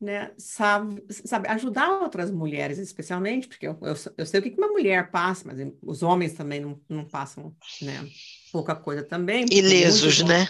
né, 0.00 0.32
sabe, 0.38 1.04
sabe, 1.10 1.48
ajudar 1.48 2.02
outras 2.02 2.30
mulheres, 2.30 2.78
especialmente, 2.78 3.48
porque 3.48 3.66
eu, 3.66 3.76
eu, 3.82 3.94
eu, 4.16 4.26
sei 4.26 4.40
o 4.40 4.42
que 4.42 4.54
uma 4.56 4.68
mulher 4.68 5.10
passa, 5.10 5.44
mas 5.46 5.58
os 5.82 6.02
homens 6.02 6.34
também 6.34 6.60
não, 6.60 6.80
não 6.88 7.04
passam 7.04 7.54
né, 7.82 8.08
pouca 8.52 8.76
coisa 8.76 9.02
também. 9.02 9.44
Ilesos, 9.50 10.22
né? 10.22 10.46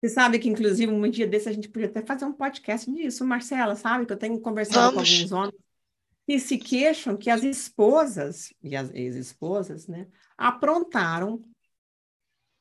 Você 0.00 0.08
sabe 0.14 0.38
que, 0.38 0.48
inclusive, 0.48 0.92
um 0.92 1.10
dia 1.10 1.26
desse 1.26 1.48
a 1.48 1.52
gente 1.52 1.68
podia 1.68 1.88
até 1.88 2.02
fazer 2.02 2.24
um 2.24 2.32
podcast 2.32 2.90
disso, 2.92 3.24
Marcela, 3.24 3.76
sabe? 3.76 4.04
Que 4.04 4.12
eu 4.12 4.18
tenho 4.18 4.40
conversado 4.40 4.94
Vamos. 4.94 5.08
com 5.08 5.14
alguns 5.16 5.32
homens 5.32 5.62
que 6.26 6.38
se 6.38 6.56
queixam 6.58 7.16
que 7.16 7.30
as 7.30 7.42
esposas 7.42 8.52
e 8.62 8.76
as 8.76 8.90
ex-esposas, 8.94 9.88
né, 9.88 10.06
aprontaram 10.36 11.44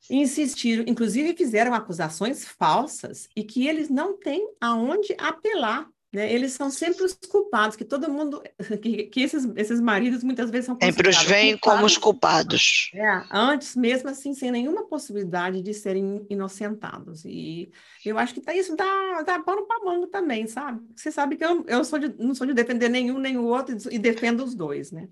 insistiram, 0.10 0.84
inclusive 0.88 1.36
fizeram 1.36 1.74
acusações 1.74 2.43
falsas 2.46 3.29
e 3.36 3.43
que 3.43 3.67
eles 3.67 3.89
não 3.89 4.17
têm 4.17 4.51
aonde 4.60 5.15
apelar 5.17 5.88
Né? 6.13 6.32
Eles 6.32 6.51
são 6.51 6.70
sempre 6.70 7.06
os 7.06 7.13
culpados, 7.13 7.77
que 7.77 7.86
todo 7.86 8.12
mundo, 8.12 8.44
que, 8.82 9.03
que 9.03 9.22
esses, 9.22 9.48
esses 9.56 9.80
maridos 9.80 10.24
muitas 10.24 10.50
vezes 10.50 10.65
são 10.65 10.77
Sempre 10.82 11.10
os 11.10 11.24
veem 11.24 11.58
como 11.58 11.86
os 11.86 11.98
culpados. 11.98 12.91
É, 12.94 13.24
antes 13.32 13.75
mesmo 13.75 14.10
assim, 14.10 14.34
sem 14.34 14.51
nenhuma 14.51 14.86
possibilidade 14.86 15.62
de 15.62 15.74
serem 15.74 16.25
inocentados. 16.30 17.24
E 17.24 17.72
eu 18.06 18.18
acho 18.18 18.34
que 18.34 18.41
tá, 18.41 18.53
isso 18.53 18.75
dá, 18.75 19.22
dá 19.22 19.39
pano 19.39 19.65
para 19.65 19.86
manga 19.86 20.08
também, 20.08 20.48
sabe? 20.48 20.82
Você 20.96 21.12
sabe 21.12 21.38
que 21.38 21.46
eu, 21.46 21.63
eu 21.65 21.84
sou 21.86 21.98
de, 21.98 22.13
não 22.20 22.36
sou 22.36 22.46
de 22.46 22.53
defender 22.53 22.89
nenhum 22.89 23.18
nem 23.18 23.38
o 23.38 23.46
outro 23.46 23.77
e 23.89 23.98
defendo 23.98 24.44
os 24.44 24.53
dois, 24.53 24.91
né? 24.91 25.08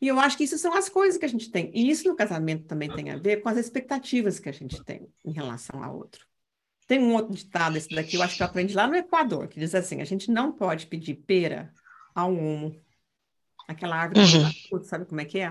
E 0.00 0.06
eu 0.06 0.18
acho 0.18 0.36
que 0.38 0.44
isso 0.44 0.56
são 0.56 0.72
as 0.74 0.88
coisas 0.88 1.18
que 1.18 1.24
a 1.24 1.28
gente 1.28 1.50
tem. 1.50 1.70
E 1.74 1.90
isso 1.90 2.08
no 2.08 2.14
casamento 2.14 2.66
também 2.66 2.88
tem 2.88 3.10
a 3.10 3.16
ver 3.16 3.38
com 3.38 3.48
as 3.48 3.58
expectativas 3.58 4.38
que 4.38 4.48
a 4.48 4.52
gente 4.52 4.82
tem 4.84 5.12
em 5.24 5.32
relação 5.32 5.82
ao 5.82 5.96
outro. 5.96 6.27
Tem 6.88 6.98
um 6.98 7.12
outro 7.12 7.34
ditado, 7.34 7.76
esse 7.76 7.94
daqui, 7.94 8.16
eu 8.16 8.22
acho 8.22 8.34
que 8.34 8.42
eu 8.42 8.46
aprendi 8.46 8.74
lá 8.74 8.86
no 8.86 8.96
Equador, 8.96 9.46
que 9.46 9.60
diz 9.60 9.74
assim: 9.74 10.00
a 10.00 10.04
gente 10.04 10.30
não 10.30 10.50
pode 10.50 10.86
pedir 10.86 11.14
pera 11.14 11.70
ao 12.14 12.34
homo. 12.34 12.74
Aquela 13.68 13.94
árvore 13.94 14.20
uhum. 14.20 14.82
sabe 14.82 15.04
como 15.04 15.20
é 15.20 15.26
que 15.26 15.38
é? 15.38 15.50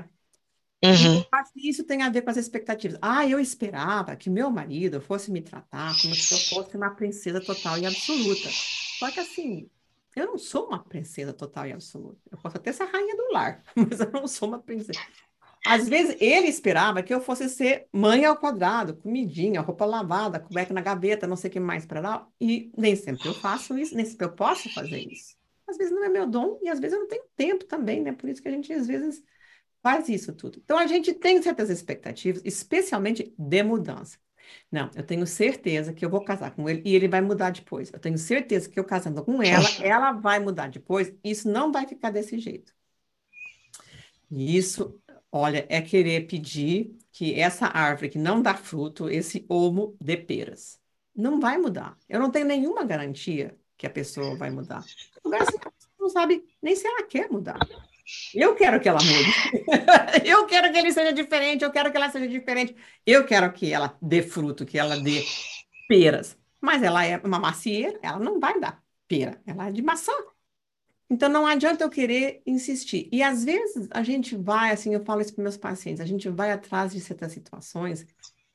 Uhum. 0.84 1.18
Eu 1.18 1.28
acho 1.32 1.54
que 1.54 1.70
isso 1.70 1.84
tem 1.84 2.02
a 2.02 2.10
ver 2.10 2.24
com 2.24 2.32
as 2.32 2.38
expectativas. 2.38 2.98
Ah, 3.02 3.28
eu 3.28 3.40
esperava 3.40 4.16
que 4.16 4.32
meu 4.32 4.50
marido 4.50 5.00
fosse 5.00 5.32
me 5.32 5.42
tratar 5.42 5.96
como 6.02 6.16
se 6.16 6.34
eu 6.34 6.40
fosse 6.40 6.76
uma 6.76 6.90
princesa 6.90 7.40
total 7.40 7.78
e 7.78 7.86
absoluta. 7.86 8.50
Só 8.98 9.12
que 9.12 9.20
assim, 9.20 9.70
eu 10.16 10.26
não 10.26 10.38
sou 10.40 10.66
uma 10.66 10.84
princesa 10.84 11.34
total 11.34 11.68
e 11.68 11.72
absoluta. 11.72 12.20
Eu 12.32 12.38
posso 12.40 12.58
até 12.58 12.74
ser 12.74 12.86
rainha 12.86 13.16
do 13.16 13.32
lar, 13.32 13.64
mas 13.76 14.00
eu 14.00 14.12
não 14.12 14.28
sou 14.28 14.48
uma 14.48 14.60
princesa. 14.60 15.00
Às 15.66 15.88
vezes 15.88 16.16
ele 16.20 16.48
esperava 16.48 17.04
que 17.04 17.14
eu 17.14 17.20
fosse 17.20 17.50
ser 17.50 17.88
mãe 17.92 18.26
ao 18.26 18.38
quadrado, 18.38 18.96
comidinha, 18.96 19.62
roupa 19.62 19.86
lavada, 19.86 20.40
cueca 20.40 20.74
na 20.74 20.82
gaveta, 20.82 21.28
não 21.28 21.36
sei 21.36 21.50
o 21.50 21.54
que 21.54 21.60
mais 21.60 21.86
para 21.86 22.00
lá. 22.00 22.28
E 22.40 22.72
nem 22.78 22.96
sempre 22.96 23.28
eu 23.28 23.34
faço 23.34 23.78
isso, 23.78 23.96
nem 23.96 24.06
sempre 24.06 24.28
eu 24.28 24.34
posso 24.34 24.74
fazer 24.74 25.00
isso. 25.00 25.36
Às 25.68 25.78
vezes 25.78 25.94
não 25.94 26.04
é 26.04 26.10
meu 26.10 26.26
dom 26.26 26.60
e 26.62 26.70
às 26.70 26.80
vezes 26.80 26.94
eu 26.94 27.02
não 27.02 27.08
tenho 27.08 27.24
tempo 27.36 27.66
também, 27.66 28.02
né? 28.02 28.14
Por 28.14 28.30
isso 28.30 28.42
que 28.42 28.48
a 28.48 28.52
gente 28.52 28.72
às 28.72 28.88
vezes 28.88 29.22
faz 29.84 30.08
isso 30.08 30.34
tudo. 30.34 30.62
Então 30.64 30.78
a 30.78 30.88
gente 30.88 31.14
tem 31.14 31.42
certas 31.42 31.70
expectativas, 31.70 32.42
especialmente 32.46 33.34
de 33.38 33.64
mudança. 33.64 34.18
Não, 34.72 34.90
eu 34.96 35.04
tenho 35.04 35.28
certeza 35.28 35.94
que 35.94 36.06
eu 36.06 36.10
vou 36.10 36.24
casar 36.24 36.52
com 36.52 36.70
ele 36.70 36.82
e 36.86 36.96
ele 36.96 37.08
vai 37.08 37.22
mudar 37.22 37.50
depois. 37.52 37.92
Eu 37.92 38.00
tenho 38.00 38.18
certeza 38.18 38.70
que 38.70 38.80
eu 38.80 38.86
casando 38.86 39.24
com 39.24 39.42
ela, 39.44 39.68
ela 39.82 40.12
vai 40.14 40.40
mudar 40.40 40.70
depois. 40.70 41.14
Isso 41.24 41.50
não 41.50 41.72
vai 41.72 41.86
ficar 41.86 42.12
desse 42.12 42.40
jeito. 42.40 42.74
Isso 44.32 45.00
Olha, 45.32 45.66
é 45.70 45.82
querer 45.82 46.28
pedir 46.28 46.98
que 47.12 47.40
essa 47.40 47.68
árvore 47.68 48.10
que 48.10 48.18
não 48.18 48.42
dá 48.42 48.54
fruto, 48.56 49.10
esse 49.10 49.46
olmo 49.50 49.96
dê 50.00 50.16
peras. 50.16 50.80
Não 51.16 51.40
vai 51.40 51.58
mudar. 51.58 51.98
Eu 52.08 52.20
não 52.20 52.32
tenho 52.32 52.46
nenhuma 52.46 52.86
garantia 52.86 53.58
que 53.78 53.86
a 53.86 53.90
pessoa 53.90 54.36
vai 54.38 54.50
mudar. 54.50 54.84
Agora, 55.24 55.46
você 55.46 55.58
não 56.00 56.10
sabe 56.10 56.44
nem 56.62 56.76
se 56.76 56.88
ela 56.88 57.04
quer 57.04 57.30
mudar. 57.30 57.60
Eu 58.34 58.56
quero 58.56 58.80
que 58.80 58.88
ela 58.88 59.00
mude. 59.04 59.32
eu 60.26 60.46
quero 60.46 60.72
que 60.72 60.78
ele 60.78 60.94
seja 60.94 61.12
diferente, 61.12 61.64
eu 61.64 61.72
quero 61.72 61.92
que 61.92 61.98
ela 61.98 62.10
seja 62.10 62.28
diferente. 62.28 62.76
Eu 63.06 63.26
quero 63.26 63.52
que 63.52 63.72
ela 63.74 63.98
dê 64.02 64.22
fruto, 64.22 64.66
que 64.66 64.80
ela 64.80 64.98
dê 64.98 65.24
peras. 65.88 66.38
Mas 66.62 66.82
ela 66.82 67.06
é 67.06 67.18
uma 67.18 67.40
macieira, 67.40 68.00
ela 68.02 68.20
não 68.20 68.40
vai 68.40 68.60
dar 68.60 68.82
pera, 69.08 69.42
ela 69.46 69.68
é 69.68 69.72
de 69.72 69.82
maçã. 69.82 70.14
Então, 71.10 71.30
não 71.30 71.46
adianta 71.46 71.84
eu 71.84 71.90
querer 71.90 72.42
insistir. 72.46 73.08
E 73.12 73.24
às 73.24 73.44
vezes 73.44 73.88
a 73.92 74.04
gente 74.04 74.36
vai, 74.36 74.72
assim, 74.72 74.94
eu 74.94 75.04
falo 75.06 75.22
isso 75.22 75.34
para 75.34 75.44
meus 75.44 75.58
pacientes, 75.58 76.02
a 76.02 76.06
gente 76.06 76.28
vai 76.30 76.52
atrás 76.52 76.92
de 76.92 77.00
certas 77.00 77.32
situações, 77.32 78.06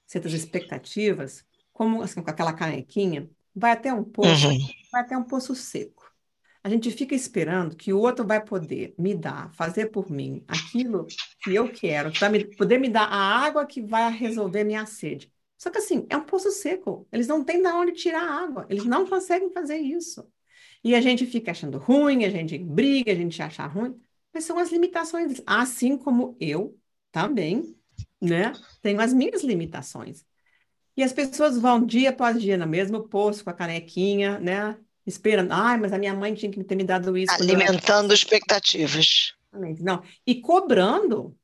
certas 0.07 0.33
expectativas, 0.35 1.45
como 1.73 2.03
assim, 2.03 2.23
com 2.23 2.31
aquela 2.31 2.53
canequinha, 2.53 3.29
vai 3.55 3.73
até 3.73 3.93
um 3.93 4.05
poço, 4.05 4.49
uhum. 4.49 4.59
vai 4.93 5.01
até 5.01 5.17
um 5.17 5.25
poço 5.25 5.55
seco. 5.55 6.13
A 6.65 6.69
gente 6.69 6.91
fica 6.93 7.15
esperando 7.15 7.75
que 7.75 7.93
o 7.93 7.99
outro 7.99 8.25
vai 8.25 8.45
poder 8.45 8.95
me 8.97 9.15
dar, 9.17 9.53
fazer 9.55 9.87
por 9.87 10.09
mim 10.11 10.45
aquilo 10.47 11.07
que 11.43 11.53
eu 11.55 11.73
quero, 11.73 12.13
que 12.13 12.21
vai 12.21 12.29
me, 12.29 12.45
poder 12.57 12.79
me 12.79 12.89
dar 12.89 13.07
a 13.07 13.17
água 13.17 13.67
que 13.67 13.83
vai 13.83 14.13
resolver 14.13 14.63
minha 14.63 14.87
sede. 14.87 15.33
Só 15.59 15.71
que 15.71 15.79
assim, 15.79 16.07
é 16.09 16.17
um 16.17 16.25
poço 16.25 16.51
seco. 16.53 17.07
Eles 17.11 17.27
não 17.27 17.45
têm 17.45 17.63
de 17.63 17.69
onde 17.69 17.93
tirar 17.93 18.23
água. 18.23 18.67
Eles 18.69 18.85
não 18.85 19.07
conseguem 19.07 19.51
fazer 19.51 19.79
isso. 19.79 20.25
E 20.85 20.95
a 20.95 21.01
gente 21.01 21.27
fica 21.27 21.53
achando 21.53 21.79
ruim, 21.79 22.25
a 22.25 22.31
gente 22.31 22.59
briga, 22.59 23.13
a 23.13 23.15
gente 23.15 23.41
acha 23.41 23.67
ruim, 23.67 23.95
mas 24.33 24.45
são 24.45 24.59
as 24.59 24.73
limitações, 24.73 25.41
assim 25.47 25.97
como 25.97 26.37
eu 26.41 26.77
também, 27.11 27.77
né? 28.21 28.53
Tenho 28.81 29.01
as 29.01 29.13
minhas 29.13 29.45
limitações. 29.45 30.25
E 30.97 31.03
as 31.03 31.13
pessoas 31.13 31.59
vão 31.59 31.85
dia 31.85 32.11
após 32.11 32.41
dia 32.41 32.57
no 32.57 32.67
mesmo 32.67 33.09
poço, 33.09 33.45
com 33.45 33.51
a 33.51 33.55
canequinha, 33.55 34.39
né? 34.39 34.77
Esperando, 35.07 35.53
ai, 35.53 35.79
mas 35.79 35.93
a 35.93 35.99
minha 35.99 36.15
mãe 36.15 36.35
tinha 36.35 36.51
que 36.51 36.63
ter 36.65 36.77
me 36.77 36.85
dado 36.85 37.17
isso. 37.17 37.33
Alimentando 37.33 38.13
expectativas. 38.13 39.35
Não, 39.81 40.03
e 40.27 40.41
cobrando, 40.41 41.37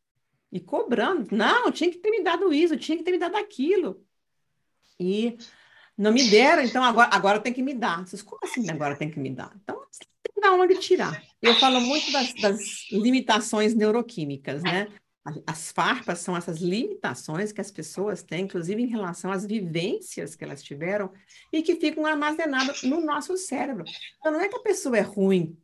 e 0.50 0.60
cobrando, 0.60 1.28
não, 1.30 1.70
tinha 1.70 1.90
que 1.90 1.98
ter 1.98 2.10
me 2.10 2.22
dado 2.22 2.52
isso, 2.52 2.76
tinha 2.76 2.96
que 2.96 3.04
ter 3.04 3.12
me 3.12 3.18
dado 3.18 3.36
aquilo. 3.36 4.02
E 4.98 5.36
não 5.98 6.12
me 6.12 6.30
deram, 6.30 6.62
então 6.62 6.84
agora, 6.84 7.10
agora 7.12 7.40
tem 7.40 7.52
que 7.52 7.60
me 7.60 7.74
dar. 7.74 8.06
Vocês, 8.06 8.22
como 8.22 8.40
assim 8.44 8.70
agora 8.70 8.94
tem 8.94 9.10
que 9.10 9.18
me 9.18 9.30
dar? 9.30 9.52
Então, 9.60 9.76
tem 9.98 10.32
que 10.32 10.40
dar 10.40 10.52
onde 10.52 10.76
tirar. 10.76 11.20
Eu 11.42 11.56
falo 11.56 11.80
muito 11.80 12.12
das, 12.12 12.32
das 12.34 12.88
limitações 12.92 13.74
neuroquímicas, 13.74 14.62
né? 14.62 14.86
As 15.44 15.72
farpas 15.72 16.20
são 16.20 16.36
essas 16.36 16.58
limitações 16.60 17.52
que 17.52 17.60
as 17.60 17.70
pessoas 17.70 18.22
têm, 18.22 18.44
inclusive 18.44 18.80
em 18.80 18.86
relação 18.86 19.32
às 19.32 19.44
vivências 19.44 20.36
que 20.36 20.44
elas 20.44 20.62
tiveram 20.62 21.12
e 21.52 21.62
que 21.62 21.74
ficam 21.74 22.06
armazenadas 22.06 22.82
no 22.84 23.04
nosso 23.04 23.36
cérebro. 23.36 23.84
Então, 24.20 24.32
não 24.32 24.40
é 24.40 24.48
que 24.48 24.56
a 24.56 24.60
pessoa 24.60 24.96
é 24.96 25.02
ruim, 25.02 25.58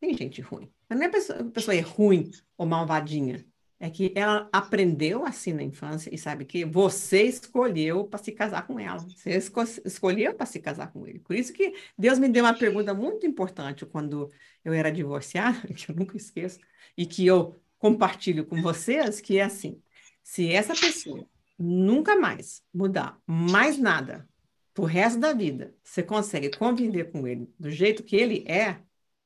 tem 0.00 0.14
gente 0.14 0.40
ruim, 0.40 0.68
mas 0.88 0.98
não 0.98 1.06
é 1.06 1.10
que 1.10 1.16
a 1.16 1.20
pessoa, 1.20 1.40
a 1.40 1.44
pessoa 1.44 1.74
é 1.76 1.80
ruim 1.80 2.30
ou 2.56 2.66
malvadinha. 2.66 3.44
É 3.80 3.88
que 3.88 4.12
ela 4.16 4.48
aprendeu 4.52 5.24
assim 5.24 5.52
na 5.52 5.62
infância 5.62 6.12
e 6.12 6.18
sabe 6.18 6.44
que 6.44 6.64
você 6.64 7.22
escolheu 7.22 8.04
para 8.04 8.18
se 8.18 8.32
casar 8.32 8.66
com 8.66 8.78
ela. 8.78 8.98
Você 8.98 9.30
esco 9.30 9.62
escolheu 9.84 10.34
para 10.34 10.46
se 10.46 10.58
casar 10.58 10.92
com 10.92 11.06
ele. 11.06 11.20
Por 11.20 11.36
isso 11.36 11.52
que 11.52 11.72
Deus 11.96 12.18
me 12.18 12.28
deu 12.28 12.44
uma 12.44 12.58
pergunta 12.58 12.92
muito 12.92 13.24
importante 13.24 13.86
quando 13.86 14.28
eu 14.64 14.72
era 14.72 14.90
divorciada, 14.90 15.60
que 15.74 15.90
eu 15.90 15.94
nunca 15.94 16.16
esqueço, 16.16 16.58
e 16.96 17.06
que 17.06 17.24
eu 17.24 17.60
compartilho 17.78 18.44
com 18.44 18.60
vocês, 18.60 19.20
que 19.20 19.38
é 19.38 19.44
assim: 19.44 19.80
se 20.24 20.50
essa 20.50 20.74
pessoa 20.74 21.24
nunca 21.56 22.16
mais 22.16 22.64
mudar 22.74 23.16
mais 23.24 23.78
nada 23.78 24.28
pro 24.74 24.84
resto 24.84 25.20
da 25.20 25.32
vida, 25.32 25.72
você 25.84 26.02
consegue 26.02 26.50
conviver 26.50 27.12
com 27.12 27.28
ele 27.28 27.48
do 27.56 27.70
jeito 27.70 28.02
que 28.02 28.16
ele 28.16 28.44
é 28.48 28.80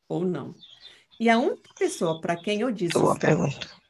ou 0.06 0.26
não? 0.26 0.54
E 1.18 1.30
a 1.30 1.38
única 1.38 1.72
pessoa 1.74 2.20
para 2.20 2.36
quem 2.36 2.60
eu 2.60 2.70
disse. 2.70 2.98
Boa 2.98 3.18
pergunta 3.18 3.81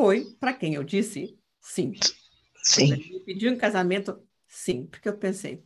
foi 0.00 0.34
para 0.40 0.54
quem 0.54 0.74
eu 0.74 0.82
disse 0.82 1.38
sim. 1.60 1.92
Sim. 2.62 2.88
Quando 2.88 3.02
ele 3.02 3.20
pediu 3.20 3.52
em 3.52 3.58
casamento, 3.58 4.18
sim, 4.48 4.86
porque 4.86 5.06
eu 5.06 5.18
pensei, 5.18 5.62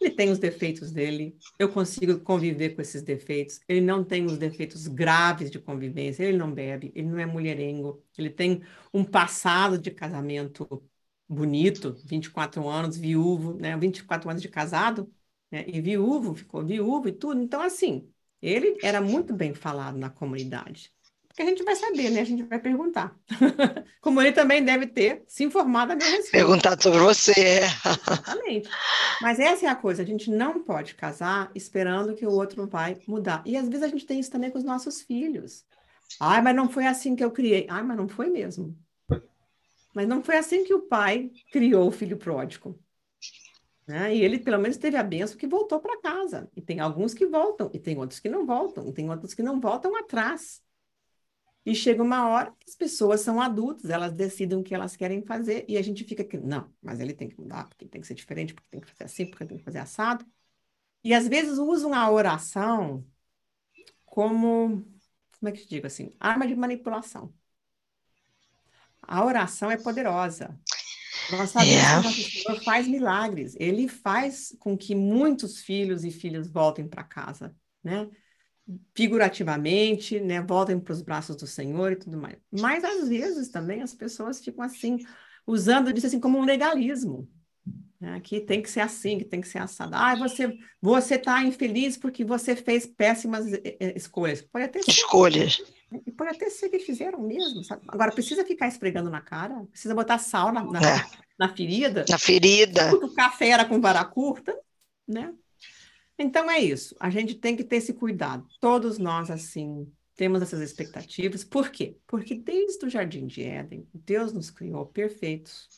ele 0.00 0.10
tem 0.10 0.28
os 0.28 0.40
defeitos 0.40 0.90
dele, 0.90 1.38
eu 1.56 1.68
consigo 1.72 2.18
conviver 2.18 2.70
com 2.74 2.82
esses 2.82 3.00
defeitos. 3.00 3.60
Ele 3.68 3.80
não 3.80 4.02
tem 4.02 4.26
os 4.26 4.38
defeitos 4.38 4.88
graves 4.88 5.52
de 5.52 5.60
convivência, 5.60 6.24
ele 6.24 6.36
não 6.36 6.52
bebe, 6.52 6.90
ele 6.96 7.06
não 7.06 7.18
é 7.20 7.26
mulherengo, 7.26 8.04
ele 8.18 8.28
tem 8.28 8.60
um 8.92 9.04
passado 9.04 9.78
de 9.78 9.92
casamento 9.92 10.82
bonito, 11.28 11.94
24 12.04 12.68
anos, 12.68 12.96
viúvo, 12.96 13.54
né? 13.54 13.76
24 13.76 14.28
anos 14.28 14.42
de 14.42 14.48
casado, 14.48 15.08
né? 15.48 15.64
e 15.68 15.80
viúvo, 15.80 16.34
ficou 16.34 16.66
viúvo 16.66 17.06
e 17.08 17.12
tudo. 17.12 17.40
Então, 17.40 17.62
assim, 17.62 18.10
ele 18.42 18.78
era 18.82 19.00
muito 19.00 19.32
bem 19.32 19.54
falado 19.54 19.96
na 19.96 20.10
comunidade 20.10 20.93
que 21.34 21.42
a 21.42 21.46
gente 21.46 21.64
vai 21.64 21.74
saber, 21.74 22.10
né? 22.10 22.20
A 22.20 22.24
gente 22.24 22.44
vai 22.44 22.60
perguntar. 22.60 23.14
Como 24.00 24.20
ele 24.20 24.32
também 24.32 24.64
deve 24.64 24.86
ter 24.86 25.24
se 25.26 25.42
informado 25.42 25.92
a 25.92 25.96
meu 25.96 26.06
respeito. 26.06 26.30
Perguntado 26.30 26.82
sobre 26.82 27.00
você. 27.00 27.32
É. 27.32 27.64
Exatamente. 27.64 28.70
Mas 29.20 29.40
essa 29.40 29.66
é 29.66 29.68
a 29.68 29.74
coisa, 29.74 30.02
a 30.02 30.06
gente 30.06 30.30
não 30.30 30.62
pode 30.62 30.94
casar 30.94 31.50
esperando 31.54 32.14
que 32.14 32.24
o 32.24 32.30
outro 32.30 32.68
vai 32.68 33.00
mudar. 33.08 33.42
E 33.44 33.56
às 33.56 33.68
vezes 33.68 33.82
a 33.82 33.88
gente 33.88 34.06
tem 34.06 34.20
isso 34.20 34.30
também 34.30 34.50
com 34.50 34.58
os 34.58 34.64
nossos 34.64 35.02
filhos. 35.02 35.64
Ai, 36.20 36.40
mas 36.40 36.54
não 36.54 36.68
foi 36.68 36.86
assim 36.86 37.16
que 37.16 37.24
eu 37.24 37.32
criei. 37.32 37.66
Ai, 37.68 37.82
mas 37.82 37.96
não 37.96 38.08
foi 38.08 38.30
mesmo. 38.30 38.76
Mas 39.92 40.06
não 40.06 40.22
foi 40.22 40.36
assim 40.36 40.64
que 40.64 40.74
o 40.74 40.82
pai 40.82 41.30
criou 41.50 41.88
o 41.88 41.92
filho 41.92 42.16
pródigo. 42.16 42.78
Né? 43.86 44.14
E 44.16 44.22
ele, 44.22 44.38
pelo 44.38 44.58
menos, 44.58 44.76
teve 44.76 44.96
a 44.96 45.02
benção 45.02 45.36
que 45.36 45.46
voltou 45.46 45.80
para 45.80 46.00
casa. 46.00 46.48
E 46.56 46.62
tem 46.62 46.80
alguns 46.80 47.12
que 47.12 47.26
voltam, 47.26 47.70
e 47.72 47.78
tem 47.78 47.98
outros 47.98 48.18
que 48.18 48.28
não 48.28 48.46
voltam, 48.46 48.88
e 48.88 48.92
tem 48.92 49.10
outros 49.10 49.34
que 49.34 49.42
não 49.42 49.60
voltam 49.60 49.94
atrás. 49.96 50.63
E 51.66 51.74
chega 51.74 52.02
uma 52.02 52.28
hora 52.28 52.50
que 52.58 52.68
as 52.68 52.74
pessoas 52.74 53.22
são 53.22 53.40
adultas, 53.40 53.88
elas 53.88 54.12
decidem 54.12 54.58
o 54.58 54.62
que 54.62 54.74
elas 54.74 54.96
querem 54.96 55.22
fazer 55.22 55.64
e 55.66 55.78
a 55.78 55.82
gente 55.82 56.04
fica 56.04 56.22
aqui, 56.22 56.36
não, 56.36 56.70
mas 56.82 57.00
ele 57.00 57.14
tem 57.14 57.28
que 57.28 57.40
mudar, 57.40 57.66
porque 57.68 57.86
tem 57.86 58.00
que 58.00 58.06
ser 58.06 58.14
diferente, 58.14 58.52
porque 58.52 58.68
tem 58.70 58.80
que 58.80 58.86
fazer 58.86 59.04
assim, 59.04 59.26
porque 59.26 59.46
tem 59.46 59.56
que 59.56 59.64
fazer 59.64 59.78
assado. 59.78 60.26
E 61.02 61.14
às 61.14 61.26
vezes 61.26 61.58
usam 61.58 61.94
a 61.94 62.10
oração 62.10 63.06
como, 64.04 64.84
como 65.38 65.48
é 65.48 65.52
que 65.52 65.62
eu 65.62 65.68
digo 65.68 65.86
assim, 65.86 66.12
arma 66.20 66.46
de 66.46 66.54
manipulação. 66.54 67.32
A 69.02 69.24
oração 69.24 69.70
é 69.70 69.76
poderosa. 69.76 70.58
Nós 71.30 71.50
sabemos 71.50 71.74
yeah. 71.74 72.00
que 72.00 72.06
o 72.06 72.10
nosso 72.10 72.30
Senhor 72.30 72.64
faz 72.64 72.86
milagres. 72.86 73.56
Ele 73.58 73.88
faz 73.88 74.54
com 74.58 74.76
que 74.76 74.94
muitos 74.94 75.60
filhos 75.60 76.04
e 76.04 76.10
filhas 76.10 76.48
voltem 76.48 76.86
para 76.86 77.04
casa. 77.04 77.54
né? 77.82 78.08
Figurativamente, 78.94 80.18
né? 80.18 80.40
Voltem 80.40 80.80
para 80.80 80.92
os 80.92 81.02
braços 81.02 81.36
do 81.36 81.46
Senhor 81.46 81.92
e 81.92 81.96
tudo 81.96 82.16
mais. 82.16 82.36
Mas 82.50 82.82
às 82.82 83.08
vezes 83.08 83.50
também 83.50 83.82
as 83.82 83.94
pessoas 83.94 84.42
ficam 84.42 84.64
assim, 84.64 84.98
usando 85.46 85.92
disso 85.92 86.06
assim 86.06 86.20
como 86.20 86.38
um 86.38 86.44
legalismo. 86.44 87.28
Né? 88.00 88.20
Que 88.20 88.40
tem 88.40 88.62
que 88.62 88.70
ser 88.70 88.80
assim, 88.80 89.18
que 89.18 89.24
tem 89.24 89.40
que 89.40 89.48
ser 89.48 89.58
assado. 89.58 89.94
Ah, 89.94 90.14
você 90.14 90.56
você 90.80 91.16
está 91.16 91.42
infeliz 91.42 91.96
porque 91.96 92.24
você 92.24 92.56
fez 92.56 92.86
péssimas 92.86 93.52
eh, 93.52 93.76
eh, 93.80 93.94
escolhas. 93.96 94.40
Pode 94.40 94.64
até 94.64 94.82
ser. 94.82 94.90
Escolhas. 94.90 95.62
Pode 96.16 96.30
até 96.30 96.50
ser 96.50 96.68
que 96.70 96.78
fizeram 96.78 97.20
mesmo, 97.20 97.62
sabe? 97.62 97.82
Agora, 97.88 98.12
precisa 98.12 98.44
ficar 98.44 98.66
esfregando 98.66 99.10
na 99.10 99.20
cara? 99.20 99.64
Precisa 99.70 99.94
botar 99.94 100.18
sal 100.18 100.52
na, 100.52 100.64
na, 100.64 100.80
é. 100.80 101.06
na 101.38 101.54
ferida? 101.54 102.04
Na 102.08 102.18
ferida. 102.18 102.90
café 103.14 103.50
era 103.50 103.64
com 103.64 103.80
vara 103.80 104.04
curta, 104.04 104.58
né? 105.06 105.32
Então 106.18 106.50
é 106.50 106.58
isso. 106.60 106.94
A 107.00 107.10
gente 107.10 107.34
tem 107.34 107.56
que 107.56 107.64
ter 107.64 107.76
esse 107.76 107.92
cuidado. 107.92 108.46
Todos 108.60 108.98
nós, 108.98 109.30
assim, 109.30 109.90
temos 110.14 110.42
essas 110.42 110.60
expectativas. 110.60 111.44
Por 111.44 111.70
quê? 111.70 111.96
Porque 112.06 112.34
desde 112.34 112.86
o 112.86 112.90
Jardim 112.90 113.26
de 113.26 113.42
Éden, 113.42 113.86
Deus 113.92 114.32
nos 114.32 114.50
criou 114.50 114.86
perfeitos. 114.86 115.68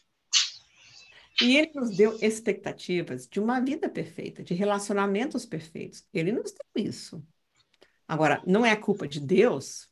E 1.41 1.57
Ele 1.57 1.73
nos 1.75 1.97
deu 1.97 2.19
expectativas 2.21 3.27
de 3.27 3.41
uma 3.41 3.61
vida 3.61 3.89
perfeita, 3.89 4.43
de 4.43 4.55
relacionamentos 4.55 5.45
perfeitos. 5.45 6.07
Ele 6.13 6.33
nos 6.33 6.53
deu 6.53 6.85
isso. 6.85 7.23
Agora, 8.09 8.43
não 8.47 8.65
é 8.65 8.75
culpa 8.77 9.07
de 9.07 9.21
Deus 9.21 9.89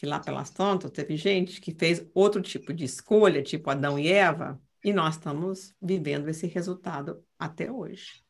que 0.00 0.06
lá 0.06 0.18
pelas 0.18 0.48
tantas 0.48 0.90
teve 0.90 1.14
gente 1.14 1.60
que 1.60 1.74
fez 1.74 2.06
outro 2.14 2.40
tipo 2.40 2.72
de 2.72 2.84
escolha, 2.84 3.42
tipo 3.42 3.68
Adão 3.68 3.98
e 3.98 4.08
Eva, 4.08 4.58
e 4.82 4.94
nós 4.94 5.16
estamos 5.16 5.74
vivendo 5.80 6.26
esse 6.28 6.46
resultado 6.46 7.22
até 7.38 7.70
hoje. 7.70 8.24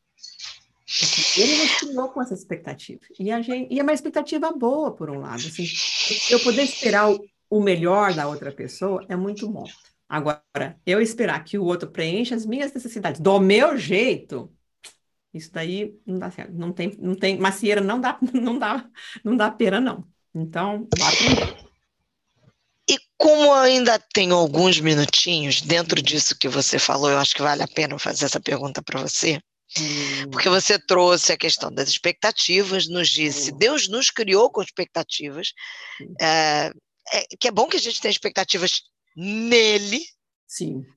Ele 1.37 1.57
nos 1.57 1.75
criou 1.77 2.09
com 2.09 2.23
essa 2.23 2.35
expectativa. 2.35 3.01
E, 3.19 3.31
a 3.31 3.41
gente, 3.41 3.73
e 3.73 3.79
é 3.79 3.83
uma 3.83 3.93
expectativa 3.93 4.53
boa, 4.53 4.95
por 4.95 5.11
um 5.11 5.21
lado. 5.21 5.47
Assim, 5.47 5.67
eu 6.31 6.41
poder 6.41 6.63
esperar 6.63 7.11
o, 7.11 7.21
o 7.49 7.61
melhor 7.61 8.15
da 8.15 8.29
outra 8.29 8.53
pessoa 8.53 9.05
é 9.09 9.17
muito 9.17 9.49
bom. 9.49 9.65
Agora, 10.09 10.77
eu 10.85 11.01
esperar 11.01 11.45
que 11.45 11.57
o 11.57 11.65
outro 11.65 11.91
preencha 11.91 12.35
as 12.35 12.45
minhas 12.45 12.73
necessidades 12.73 13.21
do 13.21 13.39
meu 13.39 13.77
jeito, 13.77 14.53
isso 15.33 15.53
daí 15.53 15.95
não 16.05 16.19
dá 16.19 16.31
certo. 16.31 16.53
Não 16.53 16.73
tem, 16.73 16.97
não 16.99 17.15
tem, 17.15 17.39
macieira 17.39 17.81
não 17.81 18.01
dá, 18.01 18.19
não 18.35 18.59
dá, 18.59 18.89
não 19.25 19.37
dá 19.37 19.51
pera, 19.51 19.81
não. 19.81 20.05
Então, 20.35 20.89
aprender. 21.01 21.71
E 22.89 22.99
como 23.17 23.53
ainda 23.55 24.01
tenho 24.13 24.35
alguns 24.35 24.81
minutinhos 24.81 25.61
dentro 25.61 26.03
disso 26.03 26.37
que 26.37 26.49
você 26.49 26.77
falou, 26.77 27.09
eu 27.09 27.19
acho 27.19 27.35
que 27.35 27.43
vale 27.43 27.63
a 27.63 27.69
pena 27.69 27.97
fazer 27.99 28.25
essa 28.25 28.41
pergunta 28.41 28.83
para 28.83 29.01
você. 29.01 29.41
Hum. 29.79 30.31
Porque 30.31 30.49
você 30.49 30.79
trouxe 30.79 31.33
a 31.33 31.37
questão 31.37 31.73
das 31.73 31.89
expectativas, 31.89 32.89
nos 32.89 33.09
disse, 33.09 33.53
hum. 33.53 33.59
Deus 33.59 33.89
nos 33.89 34.11
criou 34.11 34.51
com 34.51 34.63
expectativas, 34.63 35.53
é, 36.21 36.73
é, 37.13 37.27
que 37.39 37.49
é 37.49 37.51
bom 37.51 37.69
que 37.69 37.77
a 37.77 37.81
gente 37.81 38.01
tenha 38.01 38.11
expectativas 38.11 38.83
nele. 39.17 40.05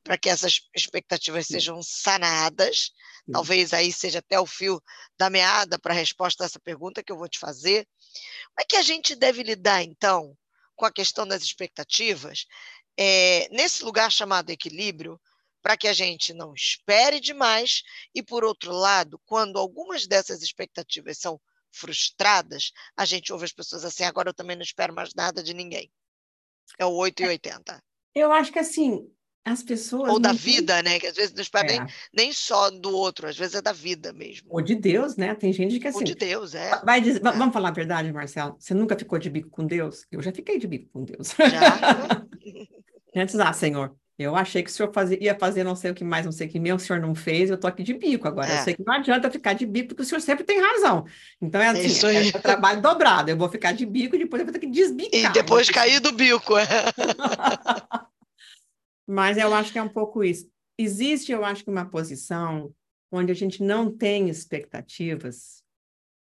Para 0.03 0.18
que 0.18 0.30
essas 0.30 0.62
expectativas 0.75 1.46
Sim. 1.46 1.53
sejam 1.53 1.84
sanadas. 1.84 2.92
Sim. 3.25 3.32
Talvez 3.32 3.72
aí 3.72 3.94
seja 3.94 4.20
até 4.20 4.39
o 4.39 4.48
fio 4.48 4.82
da 5.18 5.30
meada 5.30 5.77
para 5.77 5.94
a 5.94 5.98
resposta 5.98 6.44
a 6.44 6.46
essa 6.46 6.60
pergunta 6.60 7.03
que 7.03 7.12
eu 7.12 7.18
vou 7.18 7.30
te 7.30 7.38
fazer. 7.38 7.88
Como 8.48 8.62
é 8.62 8.65
que 8.65 8.75
a 8.75 8.82
gente 8.82 9.15
deve 9.15 9.44
lidar, 9.44 9.84
então, 9.84 10.36
com 10.75 10.86
a 10.86 10.92
questão 10.92 11.27
das 11.27 11.44
expectativas, 11.44 12.46
é, 12.98 13.48
nesse 13.51 13.84
lugar 13.84 14.12
chamado 14.12 14.50
equilíbrio, 14.50 15.20
para 15.63 15.77
que 15.77 15.88
a 15.88 15.93
gente 15.93 16.34
não 16.34 16.53
espere 16.53 17.22
demais 17.22 17.82
e, 18.13 18.22
por 18.22 18.43
outro 18.43 18.74
lado, 18.74 19.20
quando 19.25 19.58
algumas 19.58 20.05
dessas 20.05 20.43
expectativas 20.43 21.17
são 21.17 21.39
frustradas, 21.72 22.72
a 22.96 23.05
gente 23.05 23.32
ouve 23.32 23.46
as 23.46 23.53
pessoas 23.53 23.84
assim, 23.86 24.03
agora 24.03 24.29
eu 24.29 24.34
também 24.34 24.55
não 24.55 24.62
espero 24.62 24.93
mais 24.93 25.13
nada 25.15 25.41
de 25.41 25.53
ninguém. 25.53 25.89
É 26.77 26.86
o 26.86 26.91
8 26.91 27.24
e 27.24 27.27
80. 27.27 27.84
Eu 28.13 28.32
acho 28.32 28.51
que 28.51 28.60
assim, 28.60 29.10
as 29.46 29.63
pessoas. 29.63 30.10
Ou 30.10 30.20
da 30.20 30.34
vida, 30.34 30.82
né? 30.84 31.00
Que 31.00 31.08
às 31.08 31.15
vezes 31.15 31.34
não 31.34 31.41
espera 31.41 31.72
é. 31.72 31.79
nem, 31.79 31.88
nem 32.13 32.34
só 32.34 32.70
do 32.70 32.96
outro, 32.96 33.27
às 33.27 33.38
vezes 33.38 33.55
é 33.55 33.62
da 33.62 33.74
vida 33.74 34.13
mesmo. 34.13 34.48
Ou 34.51 34.62
de 34.62 34.75
Deus, 34.75 35.15
né? 35.15 35.34
Tem 35.34 35.51
gente 35.51 35.79
que 35.79 35.88
assim. 35.88 36.00
Ou 36.00 36.03
de 36.03 36.15
Deus, 36.15 36.53
é. 36.53 36.79
Vai 36.84 37.01
dizer, 37.01 37.20
é. 37.25 37.32
Vamos 37.32 37.53
falar 37.53 37.70
a 37.70 37.74
verdade, 37.74 38.12
Marcelo? 38.12 38.55
Você 38.60 38.74
nunca 38.74 38.98
ficou 38.98 39.17
de 39.17 39.29
bico 39.29 39.50
com 39.50 39.65
Deus? 39.65 40.05
Eu 40.12 40.22
já 40.22 40.32
fiquei 40.32 40.60
de 40.60 40.67
bico 40.67 40.89
com 40.91 41.03
Deus. 41.03 41.29
Já? 41.29 42.25
Antes, 43.15 43.36
ah, 43.36 43.54
Senhor, 43.54 43.95
eu 44.17 44.36
achei 44.36 44.62
que 44.62 44.69
o 44.69 44.73
senhor 44.73 44.93
fazia, 44.93 45.21
ia 45.23 45.38
fazer 45.38 45.63
não 45.63 45.76
sei 45.76 45.91
o 45.91 45.93
que 45.95 46.04
mais, 46.04 46.26
não 46.26 46.32
sei 46.32 46.47
o 46.47 46.49
que 46.49 46.60
mesmo, 46.60 46.78
o 46.78 46.80
senhor 46.80 47.02
não 47.02 47.15
fez, 47.15 47.49
eu 47.49 47.58
tô 47.58 47.65
aqui 47.65 47.82
de 47.82 47.93
bico 47.93 48.28
agora. 48.28 48.52
É. 48.52 48.60
Eu 48.60 48.63
sei 48.63 48.76
que 48.76 48.84
não 48.86 48.93
adianta 48.93 49.32
ficar 49.32 49.54
de 49.54 49.65
bico, 49.65 49.89
porque 49.89 50.04
o 50.04 50.06
senhor 50.06 50.21
sempre 50.21 50.43
tem 50.43 50.62
razão. 50.62 51.06
Então 51.41 51.60
é 51.60 51.69
assim, 51.69 52.08
é, 52.08 52.28
é 52.28 52.32
trabalho 52.34 52.82
dobrado. 52.82 53.32
Eu 53.32 53.38
vou 53.38 53.49
ficar 53.49 53.71
de 53.71 53.86
bico 53.86 54.15
e 54.15 54.19
depois 54.19 54.39
eu 54.39 54.45
vou 54.45 54.54
ter 54.54 54.60
que 54.60 54.69
desbicar. 54.69 55.32
E 55.32 55.34
depois 55.34 55.69
cair 55.69 55.99
do 55.99 56.12
bico. 56.12 56.58
É. 56.58 56.65
Mas 59.08 59.38
eu 59.38 59.54
acho 59.54 59.71
que 59.71 59.80
é 59.80 59.84
um 59.84 59.89
pouco 59.89 60.23
isso. 60.23 60.47
Existe, 60.78 61.32
eu 61.32 61.43
acho 61.43 61.63
que 61.63 61.69
uma 61.69 61.86
posição 61.86 62.73
onde 63.12 63.32
a 63.32 63.36
gente 63.36 63.62
não 63.62 63.95
tem 63.95 64.30
expectativas, 64.30 65.63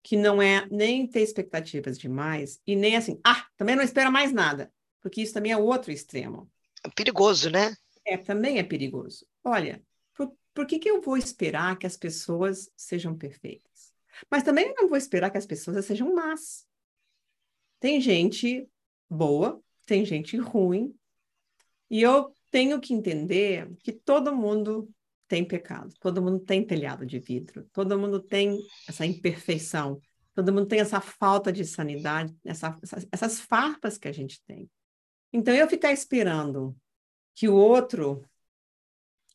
que 0.03 0.17
não 0.17 0.41
é 0.41 0.67
nem 0.71 1.07
ter 1.07 1.23
expectativas 1.23 1.99
demais, 1.99 2.61
e 2.67 2.77
nem 2.77 2.97
assim, 2.97 3.19
ah, 3.25 3.47
também 3.57 3.75
não 3.75 3.83
espera 3.83 4.11
mais 4.11 4.33
nada, 4.33 4.71
porque 5.01 5.23
isso 5.23 5.33
também 5.33 5.53
é 5.53 5.57
outro 5.57 5.91
extremo. 5.91 6.51
Perigoso, 6.95 7.51
né? 7.51 7.75
É, 8.07 8.17
também 8.17 8.59
é 8.59 8.63
perigoso. 8.63 9.27
Olha, 9.43 9.83
por, 10.15 10.37
por 10.53 10.67
que, 10.67 10.79
que 10.79 10.91
eu 10.91 11.01
vou 11.01 11.17
esperar 11.17 11.79
que 11.79 11.87
as 11.87 11.97
pessoas 11.97 12.71
sejam 12.77 13.17
perfeitas? 13.17 13.93
Mas 14.31 14.43
também 14.43 14.69
eu 14.69 14.75
não 14.75 14.89
vou 14.89 14.99
esperar 14.99 15.31
que 15.31 15.39
as 15.39 15.47
pessoas 15.47 15.85
sejam 15.85 16.15
más. 16.15 16.67
Tem 17.81 18.01
gente 18.01 18.69
boa, 19.09 19.61
tem 19.87 20.05
gente 20.05 20.37
ruim, 20.37 20.95
e 21.91 22.03
eu 22.03 22.33
tenho 22.51 22.81
que 22.81 22.95
entender 22.95 23.71
que 23.83 23.93
todo 23.93 24.35
mundo 24.35 24.89
tem 25.29 25.45
pecado, 25.45 25.93
todo 26.01 26.23
mundo 26.23 26.41
tem 26.41 26.65
telhado 26.65 27.05
de 27.07 27.19
vidro, 27.19 27.69
todo 27.73 27.99
mundo 27.99 28.21
tem 28.21 28.59
essa 28.89 29.05
imperfeição, 29.05 30.01
todo 30.35 30.53
mundo 30.53 30.67
tem 30.67 30.81
essa 30.81 31.01
falta 31.01 31.53
de 31.53 31.65
sanidade, 31.65 32.35
essa, 32.45 32.79
essas, 32.83 33.07
essas 33.11 33.41
farpas 33.41 33.99
que 33.99 34.09
a 34.09 34.13
gente 34.13 34.43
tem. 34.45 34.71
Então, 35.35 35.53
eu 35.53 35.69
ficar 35.69 35.91
esperando 35.91 36.77
que 37.35 37.49
o 37.49 37.55
outro 37.57 38.25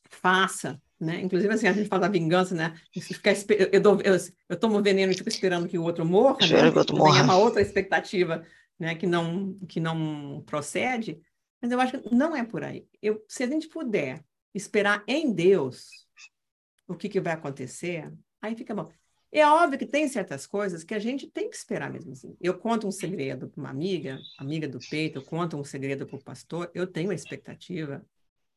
faça, 0.09 0.81
né? 0.97 1.19
Inclusive, 1.19 1.53
assim, 1.53 1.67
a 1.67 1.73
gente 1.73 1.89
fala 1.89 2.03
da 2.03 2.07
vingança, 2.07 2.55
né? 2.55 2.73
Ficar, 2.93 3.33
eu, 3.69 3.81
dou, 3.81 3.99
eu, 4.01 4.15
eu 4.47 4.57
tomo 4.57 4.81
veneno 4.81 5.11
e 5.11 5.17
fico 5.17 5.27
esperando 5.27 5.67
que 5.67 5.77
o 5.77 5.83
outro 5.83 6.05
morra, 6.05 6.39
né? 6.47 6.71
que 6.71 6.75
o 6.75 6.79
outro 6.79 6.95
morra. 6.95 7.19
É 7.19 7.23
uma 7.23 7.37
outra 7.37 7.61
expectativa, 7.61 8.45
né? 8.79 8.95
Que 8.95 9.05
não, 9.05 9.59
que 9.67 9.81
não 9.81 10.41
procede. 10.45 11.21
Mas 11.61 11.69
eu 11.69 11.81
acho 11.81 11.99
que 11.99 12.15
não 12.15 12.33
é 12.33 12.45
por 12.45 12.63
aí. 12.63 12.87
Eu, 13.01 13.21
se 13.27 13.43
a 13.43 13.47
gente 13.47 13.67
puder 13.67 14.23
esperar 14.55 15.03
em 15.05 15.33
Deus 15.33 16.07
o 16.87 16.95
que, 16.95 17.09
que 17.09 17.19
vai 17.19 17.33
acontecer, 17.33 18.09
aí 18.41 18.55
fica 18.55 18.73
bom. 18.73 18.89
É 19.31 19.45
óbvio 19.45 19.77
que 19.77 19.85
tem 19.85 20.07
certas 20.07 20.47
coisas 20.47 20.83
que 20.83 20.93
a 20.93 20.99
gente 20.99 21.27
tem 21.27 21.49
que 21.49 21.55
esperar 21.55 21.91
mesmo 21.91 22.11
assim. 22.13 22.35
Eu 22.41 22.57
conto 22.57 22.87
um 22.87 22.91
segredo 22.91 23.47
para 23.47 23.61
uma 23.61 23.69
amiga, 23.69 24.17
amiga 24.37 24.67
do 24.67 24.79
peito, 24.79 25.19
eu 25.19 25.23
conto 25.23 25.55
um 25.55 25.63
segredo 25.63 26.05
para 26.07 26.15
o 26.15 26.23
pastor, 26.23 26.71
eu 26.73 26.87
tenho 26.87 27.11
a 27.11 27.15
expectativa 27.15 28.03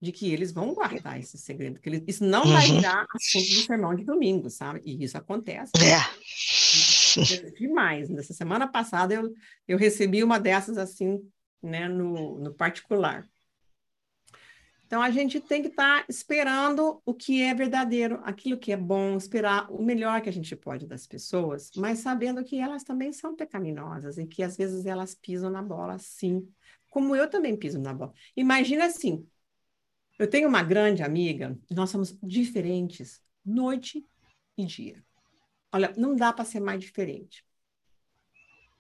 de 0.01 0.11
que 0.11 0.33
eles 0.33 0.51
vão 0.51 0.75
guardar 0.75 1.21
esse 1.21 1.39
segredo, 1.39 1.79
que 1.79 1.89
eles, 1.89 2.03
isso 2.09 2.25
não 2.25 2.45
uhum. 2.45 2.53
vai 2.53 2.67
virar 2.67 3.07
assunto 3.15 3.49
do 3.49 3.61
sermão 3.61 3.95
de 3.95 4.05
domingo, 4.05 4.51
sabe? 4.51 4.81
E 4.85 5.05
isso 5.05 5.17
acontece. 5.17 5.71
É. 5.77 7.53
Demais. 7.57 8.09
Nessa 8.09 8.33
semana 8.33 8.67
passada 8.67 9.15
eu, 9.15 9.31
eu 9.69 9.79
recebi 9.79 10.25
uma 10.25 10.41
dessas 10.41 10.77
assim 10.77 11.21
né, 11.63 11.87
no, 11.89 12.39
no 12.39 12.53
particular. 12.53 13.29
Então, 14.93 15.01
a 15.01 15.11
gente 15.11 15.41
tem 15.41 15.63
que 15.63 15.69
estar 15.69 16.01
tá 16.01 16.07
esperando 16.07 17.01
o 17.07 17.15
que 17.15 17.41
é 17.41 17.55
verdadeiro, 17.55 18.21
aquilo 18.25 18.59
que 18.59 18.71
é 18.71 18.77
bom, 18.77 19.17
esperar 19.17 19.73
o 19.73 19.83
melhor 19.83 20.21
que 20.21 20.29
a 20.29 20.33
gente 20.33 20.55
pode 20.55 20.87
das 20.87 21.07
pessoas, 21.07 21.71
mas 21.75 22.01
sabendo 22.01 22.45
que 22.45 22.59
elas 22.59 22.85
também 22.85 23.11
são 23.11 23.35
pecaminosas 23.35 24.19
e 24.19 24.27
que 24.27 24.43
às 24.43 24.55
vezes 24.55 24.85
elas 24.85 25.15
pisam 25.15 25.49
na 25.49 25.63
bola, 25.63 25.99
sim, 25.99 26.47
como 26.91 27.17
eu 27.17 27.27
também 27.31 27.57
piso 27.57 27.81
na 27.81 27.95
bola. 27.95 28.13
Imagina 28.37 28.85
assim, 28.85 29.27
eu 30.19 30.29
tenho 30.29 30.47
uma 30.47 30.63
grande 30.63 31.03
amiga, 31.03 31.59
nós 31.71 31.89
somos 31.89 32.15
diferentes 32.23 33.23
noite 33.43 34.07
e 34.59 34.67
dia. 34.67 35.03
Olha, 35.73 35.91
não 35.97 36.15
dá 36.15 36.35
para 36.35 36.45
ser 36.45 36.61
mais 36.61 36.83
diferente. 36.83 37.43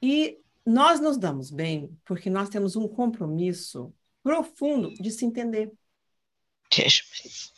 E 0.02 0.38
nós 0.66 1.00
nos 1.00 1.16
damos 1.16 1.50
bem 1.50 1.98
porque 2.04 2.28
nós 2.28 2.50
temos 2.50 2.76
um 2.76 2.86
compromisso 2.86 3.94
profundo 4.22 4.92
de 4.92 5.10
se 5.10 5.24
entender. 5.24 5.72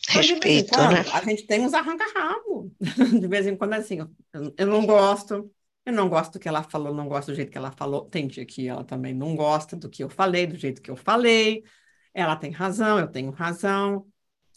Respeito, 0.09 0.75
quando, 0.75 0.93
né? 0.93 1.05
A 1.13 1.23
gente 1.25 1.47
tem 1.47 1.61
uns 1.61 1.75
arranca-rabo. 1.75 2.71
De 3.21 3.27
vez 3.29 3.47
em 3.47 3.57
quando, 3.57 3.75
assim, 3.75 3.99
eu, 4.33 4.55
eu 4.57 4.67
não 4.67 4.85
gosto, 4.87 5.51
eu 5.85 5.93
não 5.93 6.09
gosto 6.09 6.35
do 6.35 6.41
que 6.41 6.49
ela 6.49 6.63
falou, 6.63 6.95
não 6.95 7.09
gosto 7.09 7.29
do 7.29 7.35
jeito 7.35 7.51
que 7.51 7.59
ela 7.59 7.73
falou. 7.73 8.09
Tem 8.09 8.27
dia 8.27 8.45
que 8.45 8.69
ela 8.69 8.85
também 8.85 9.15
não 9.15 9.35
gosta 9.35 9.77
do 9.77 9.89
que 9.89 10.03
eu 10.05 10.11
falei, 10.11 10.47
do 10.47 10.57
jeito 10.57 10.83
que 10.83 10.91
eu 10.91 10.97
falei. 10.97 11.65
Ela 12.13 12.37
tem 12.37 12.51
razão, 12.51 12.99
eu 12.99 13.09
tenho 13.09 13.31
razão. 13.31 14.07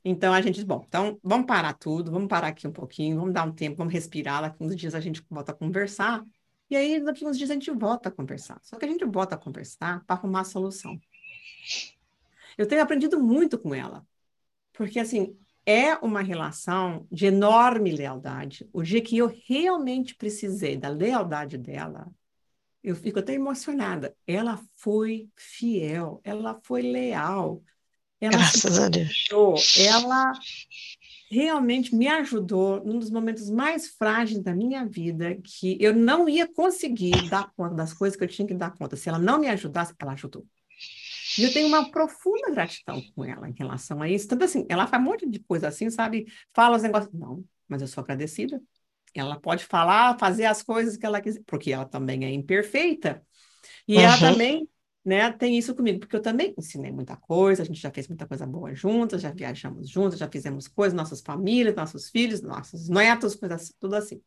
Então 0.03 0.33
a 0.33 0.41
gente 0.41 0.55
diz, 0.55 0.63
bom, 0.63 0.83
então 0.87 1.19
vamos 1.23 1.47
parar 1.47 1.73
tudo, 1.73 2.11
vamos 2.11 2.27
parar 2.27 2.49
aqui 2.49 2.67
um 2.67 2.71
pouquinho, 2.71 3.17
vamos 3.17 3.33
dar 3.33 3.43
um 3.43 3.51
tempo, 3.53 3.77
vamos 3.77 3.93
respirar, 3.93 4.41
daqui 4.41 4.63
uns 4.63 4.75
dias 4.75 4.95
a 4.95 4.99
gente 5.01 5.21
volta 5.29 5.51
a 5.51 5.55
conversar 5.55 6.23
E 6.69 6.75
aí, 6.77 7.03
daqui 7.03 7.25
uns 7.25 7.37
dias, 7.37 7.49
a 7.51 7.53
gente 7.53 7.71
volta 7.71 8.09
a 8.09 8.11
conversar. 8.11 8.59
Só 8.63 8.77
que 8.77 8.85
a 8.85 8.87
gente 8.87 9.05
volta 9.05 9.35
a 9.35 9.37
conversar 9.37 10.03
para 10.05 10.15
arrumar 10.17 10.41
a 10.41 10.43
solução. 10.45 10.99
Eu 12.57 12.67
tenho 12.67 12.81
aprendido 12.81 13.19
muito 13.21 13.57
com 13.57 13.73
ela. 13.73 14.05
Porque, 14.77 14.99
assim, 14.99 15.35
é 15.65 15.95
uma 15.95 16.21
relação 16.21 17.05
de 17.11 17.25
enorme 17.25 17.91
lealdade. 17.91 18.69
O 18.71 18.83
dia 18.83 19.01
que 19.01 19.17
eu 19.17 19.35
realmente 19.47 20.15
precisei 20.15 20.77
da 20.77 20.87
lealdade 20.87 21.57
dela, 21.57 22.07
eu 22.83 22.95
fico 22.95 23.19
até 23.19 23.33
emocionada. 23.33 24.15
Ela 24.25 24.61
foi 24.75 25.27
fiel, 25.35 26.21
ela 26.23 26.57
foi 26.63 26.83
leal. 26.83 27.61
Ela 28.21 28.37
Graças 28.37 28.79
a 28.79 28.87
Deus. 28.87 29.25
Ela 29.77 30.31
realmente 31.29 31.93
me 31.93 32.07
ajudou 32.07 32.83
num 32.85 32.99
dos 32.99 33.09
momentos 33.09 33.49
mais 33.49 33.87
frágeis 33.87 34.39
da 34.41 34.55
minha 34.55 34.85
vida, 34.85 35.37
que 35.43 35.77
eu 35.81 35.93
não 35.93 36.29
ia 36.29 36.47
conseguir 36.47 37.29
dar 37.29 37.51
conta 37.55 37.75
das 37.75 37.93
coisas 37.93 38.15
que 38.15 38.23
eu 38.23 38.27
tinha 38.27 38.47
que 38.47 38.53
dar 38.53 38.71
conta. 38.71 38.95
Se 38.95 39.09
ela 39.09 39.19
não 39.19 39.39
me 39.39 39.47
ajudasse, 39.47 39.93
ela 39.99 40.13
ajudou. 40.13 40.45
E 41.37 41.43
eu 41.43 41.53
tenho 41.53 41.67
uma 41.67 41.91
profunda 41.91 42.49
gratidão 42.51 43.01
com 43.15 43.23
ela 43.23 43.47
em 43.47 43.53
relação 43.53 44.01
a 44.01 44.09
isso. 44.09 44.27
Tanto 44.27 44.43
assim, 44.43 44.65
ela 44.69 44.87
faz 44.87 45.01
um 45.01 45.05
monte 45.05 45.29
de 45.29 45.39
coisa 45.39 45.67
assim, 45.67 45.89
sabe? 45.89 46.25
Fala 46.53 46.75
os 46.77 46.83
negócios. 46.83 47.13
Não, 47.13 47.43
mas 47.67 47.81
eu 47.81 47.87
sou 47.87 48.03
agradecida. 48.03 48.61
Ela 49.13 49.39
pode 49.39 49.65
falar, 49.65 50.17
fazer 50.19 50.45
as 50.45 50.61
coisas 50.61 50.97
que 50.97 51.05
ela 51.05 51.21
quiser, 51.21 51.41
porque 51.45 51.71
ela 51.71 51.85
também 51.85 52.25
é 52.25 52.31
imperfeita. 52.31 53.23
E 53.87 53.95
uhum. 53.95 54.01
ela 54.01 54.19
também 54.19 54.69
né, 55.07 55.31
tem 55.31 55.57
isso 55.57 55.73
comigo, 55.73 55.99
porque 55.99 56.17
eu 56.17 56.21
também 56.21 56.53
ensinei 56.57 56.91
muita 56.91 57.15
coisa, 57.15 57.63
a 57.63 57.65
gente 57.65 57.79
já 57.79 57.89
fez 57.89 58.09
muita 58.09 58.27
coisa 58.27 58.45
boa 58.45 58.75
juntas, 58.75 59.21
já 59.21 59.31
viajamos 59.31 59.89
juntas, 59.89 60.19
já 60.19 60.29
fizemos 60.29 60.67
coisas, 60.67 60.93
nossas 60.93 61.21
famílias, 61.21 61.73
nossos 61.73 62.09
filhos, 62.09 62.41
nossos 62.41 62.89
netos, 62.89 63.33
coisas, 63.33 63.61
assim, 63.61 63.73
tudo 63.79 63.95
assim. 63.95 64.21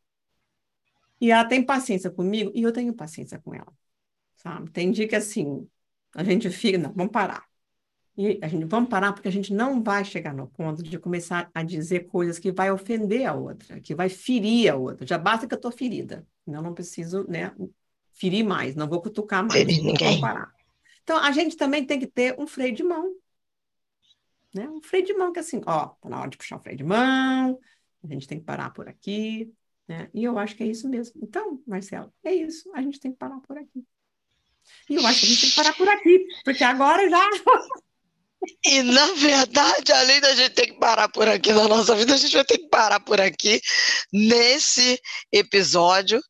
E 1.20 1.30
ela 1.30 1.44
tem 1.44 1.62
paciência 1.62 2.10
comigo 2.10 2.50
e 2.54 2.62
eu 2.62 2.72
tenho 2.72 2.94
paciência 2.94 3.38
com 3.38 3.54
ela, 3.54 3.70
sabe? 4.36 4.70
Tem 4.70 4.90
dia 4.90 5.06
que 5.06 5.14
assim, 5.14 5.68
a 6.14 6.24
gente 6.24 6.50
fica, 6.50 6.78
não, 6.78 6.92
vamos 6.92 7.12
parar. 7.12 7.44
E 8.16 8.38
a 8.42 8.48
gente 8.48 8.64
vamos 8.64 8.90
parar 8.90 9.12
porque 9.12 9.28
a 9.28 9.32
gente 9.32 9.52
não 9.52 9.82
vai 9.82 10.04
chegar 10.04 10.34
no 10.34 10.46
ponto 10.46 10.82
de 10.82 10.98
começar 10.98 11.50
a 11.54 11.62
dizer 11.62 12.06
coisas 12.06 12.38
que 12.38 12.52
vai 12.52 12.70
ofender 12.70 13.26
a 13.26 13.34
outra, 13.34 13.80
que 13.80 13.94
vai 13.94 14.08
ferir 14.08 14.70
a 14.70 14.76
outra. 14.76 15.06
Já 15.06 15.16
basta 15.16 15.46
que 15.46 15.54
eu 15.54 15.56
estou 15.56 15.70
ferida, 15.70 16.26
eu 16.46 16.60
não 16.60 16.74
preciso, 16.74 17.24
né, 17.28 17.54
ferir 18.12 18.44
mais, 18.44 18.74
não 18.74 18.88
vou 18.88 19.00
cutucar 19.00 19.42
mais, 19.42 19.54
Ferir 19.54 19.82
ninguém. 19.82 20.08
vamos 20.08 20.20
parar. 20.20 20.52
Então, 21.02 21.16
a 21.18 21.32
gente 21.32 21.56
também 21.56 21.84
tem 21.84 21.98
que 21.98 22.06
ter 22.06 22.38
um 22.38 22.46
freio 22.46 22.74
de 22.74 22.82
mão. 22.82 23.14
Né? 24.54 24.68
Um 24.68 24.82
freio 24.82 25.06
de 25.06 25.14
mão 25.14 25.32
que 25.32 25.38
assim, 25.38 25.60
ó, 25.64 25.86
tá 25.86 26.08
na 26.08 26.20
hora 26.20 26.28
de 26.28 26.36
puxar 26.36 26.56
o 26.56 26.60
freio 26.60 26.76
de 26.76 26.84
mão, 26.84 27.58
a 28.02 28.06
gente 28.06 28.26
tem 28.26 28.38
que 28.38 28.44
parar 28.44 28.70
por 28.70 28.88
aqui, 28.88 29.52
né? 29.86 30.10
E 30.12 30.24
eu 30.24 30.38
acho 30.38 30.56
que 30.56 30.62
é 30.62 30.66
isso 30.66 30.88
mesmo. 30.88 31.20
Então, 31.22 31.62
Marcelo, 31.66 32.12
é 32.22 32.34
isso, 32.34 32.70
a 32.74 32.82
gente 32.82 33.00
tem 33.00 33.12
que 33.12 33.18
parar 33.18 33.40
por 33.40 33.56
aqui. 33.56 33.84
E 34.88 34.96
eu 34.96 35.06
acho 35.06 35.20
que 35.20 35.26
a 35.26 35.28
gente 35.28 35.40
tem 35.40 35.50
que 35.50 35.56
parar 35.56 35.72
por 35.74 35.88
aqui, 35.88 36.26
porque 36.44 36.64
agora 36.64 37.08
já. 37.08 37.30
E, 38.64 38.82
na 38.82 39.12
verdade, 39.12 39.92
além 39.92 40.20
da 40.20 40.34
gente 40.34 40.54
ter 40.54 40.66
que 40.68 40.78
parar 40.78 41.08
por 41.08 41.28
aqui 41.28 41.52
na 41.52 41.68
nossa 41.68 41.94
vida, 41.94 42.14
a 42.14 42.16
gente 42.16 42.34
vai 42.34 42.44
ter 42.44 42.58
que 42.58 42.68
parar 42.68 43.00
por 43.00 43.20
aqui 43.20 43.60
nesse 44.12 45.00
episódio 45.30 46.20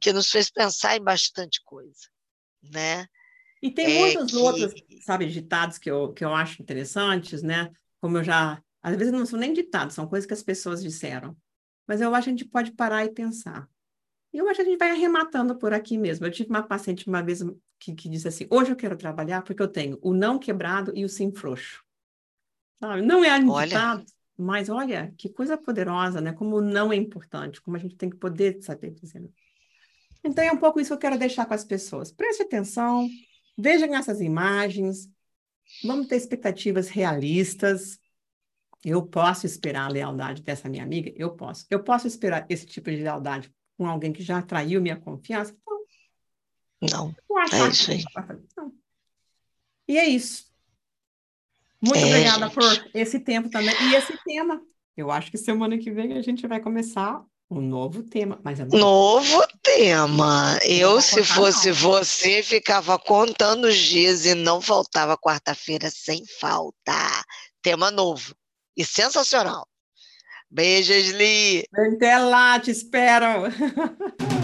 que 0.00 0.12
nos 0.12 0.30
fez 0.30 0.50
pensar 0.50 0.96
em 0.96 1.04
bastante 1.04 1.60
coisa, 1.64 2.08
né? 2.62 3.06
E 3.62 3.70
tem 3.70 3.84
é 3.84 3.98
muitos 3.98 4.30
que... 4.32 4.36
outros, 4.38 4.74
sabe, 5.04 5.26
ditados 5.26 5.76
que 5.76 5.90
eu, 5.90 6.12
que 6.12 6.24
eu 6.24 6.34
acho 6.34 6.62
interessantes, 6.62 7.42
né? 7.42 7.70
Como 8.00 8.16
eu 8.16 8.24
já. 8.24 8.62
Às 8.82 8.96
vezes 8.96 9.12
não 9.12 9.26
são 9.26 9.38
nem 9.38 9.52
ditados, 9.52 9.94
são 9.94 10.08
coisas 10.08 10.26
que 10.26 10.32
as 10.32 10.42
pessoas 10.42 10.82
disseram. 10.82 11.36
Mas 11.86 12.00
eu 12.00 12.14
acho 12.14 12.24
que 12.24 12.30
a 12.30 12.36
gente 12.36 12.48
pode 12.48 12.72
parar 12.72 13.04
e 13.04 13.12
pensar. 13.12 13.68
E 14.32 14.38
eu 14.38 14.48
acho 14.48 14.56
que 14.56 14.62
a 14.62 14.64
gente 14.64 14.78
vai 14.78 14.90
arrematando 14.90 15.58
por 15.58 15.74
aqui 15.74 15.98
mesmo. 15.98 16.24
Eu 16.24 16.30
tive 16.30 16.48
uma 16.48 16.62
paciente 16.62 17.06
uma 17.06 17.22
vez 17.22 17.42
que, 17.80 17.94
que 17.94 18.08
disse 18.08 18.28
assim: 18.28 18.46
hoje 18.48 18.70
eu 18.70 18.76
quero 18.76 18.96
trabalhar 18.96 19.42
porque 19.42 19.60
eu 19.60 19.68
tenho 19.68 19.98
o 20.00 20.14
não 20.14 20.38
quebrado 20.38 20.92
e 20.94 21.04
o 21.04 21.08
sim 21.08 21.32
frouxo. 21.32 21.82
Sabe? 22.78 23.02
Não 23.02 23.24
é 23.24 23.38
ditado, 23.40 24.04
mas 24.36 24.68
olha, 24.68 25.12
que 25.18 25.28
coisa 25.28 25.58
poderosa, 25.58 26.20
né? 26.20 26.32
Como 26.32 26.56
o 26.56 26.60
não 26.60 26.92
é 26.92 26.96
importante, 26.96 27.60
como 27.60 27.76
a 27.76 27.80
gente 27.80 27.96
tem 27.96 28.08
que 28.08 28.16
poder 28.16 28.62
saber 28.62 28.92
dizer. 28.92 29.28
Então 30.22 30.44
é 30.44 30.52
um 30.52 30.58
pouco 30.58 30.78
isso 30.78 30.90
que 30.90 30.94
eu 30.94 30.98
quero 30.98 31.18
deixar 31.18 31.46
com 31.46 31.54
as 31.54 31.64
pessoas. 31.64 32.12
Preste 32.12 32.42
atenção, 32.42 33.08
Vejam 33.60 33.94
essas 33.94 34.20
imagens, 34.20 35.08
vamos 35.84 36.06
ter 36.06 36.16
expectativas 36.16 36.88
realistas. 36.88 37.98
Eu 38.82 39.06
posso 39.06 39.44
esperar 39.44 39.84
a 39.84 39.92
lealdade 39.92 40.42
dessa 40.42 40.68
minha 40.68 40.82
amiga? 40.82 41.12
Eu 41.14 41.36
posso. 41.36 41.66
Eu 41.68 41.82
posso 41.82 42.06
esperar 42.06 42.46
esse 42.48 42.64
tipo 42.64 42.90
de 42.90 43.02
lealdade 43.02 43.52
com 43.76 43.86
alguém 43.86 44.12
que 44.12 44.22
já 44.22 44.40
traiu 44.40 44.80
minha 44.80 44.96
confiança? 44.96 45.54
Não. 46.80 47.14
É 47.52 47.68
isso 47.68 47.90
aí. 47.90 48.04
E 49.88 49.98
é 49.98 50.08
isso. 50.08 50.50
Muito 51.80 51.98
é, 51.98 52.06
obrigada 52.06 52.46
gente. 52.46 52.54
por 52.54 52.90
esse 52.94 53.20
tempo 53.20 53.50
também. 53.50 53.74
E 53.90 53.94
esse 53.94 54.16
tema. 54.24 54.60
Eu 54.96 55.10
acho 55.10 55.30
que 55.30 55.38
semana 55.38 55.78
que 55.78 55.90
vem 55.90 56.12
a 56.16 56.22
gente 56.22 56.46
vai 56.46 56.60
começar 56.60 57.24
um 57.50 57.60
novo 57.60 58.02
tema, 58.04 58.38
mas 58.44 58.60
é 58.60 58.64
novo 58.64 59.42
tema. 59.62 60.58
Eu, 60.62 61.00
se 61.00 61.24
fosse 61.24 61.68
não. 61.68 61.74
você, 61.74 62.42
ficava 62.42 62.98
contando 62.98 63.64
os 63.64 63.76
dias 63.76 64.24
e 64.24 64.34
não 64.34 64.60
faltava 64.60 65.18
quarta-feira 65.18 65.90
sem 65.90 66.24
falta. 66.38 67.24
Tema 67.60 67.90
novo 67.90 68.34
e 68.76 68.84
sensacional. 68.84 69.66
Beijos, 70.48 71.10
Li. 71.10 71.64
Até 71.74 72.18
lá, 72.18 72.58
te 72.60 72.70
espero. 72.70 73.26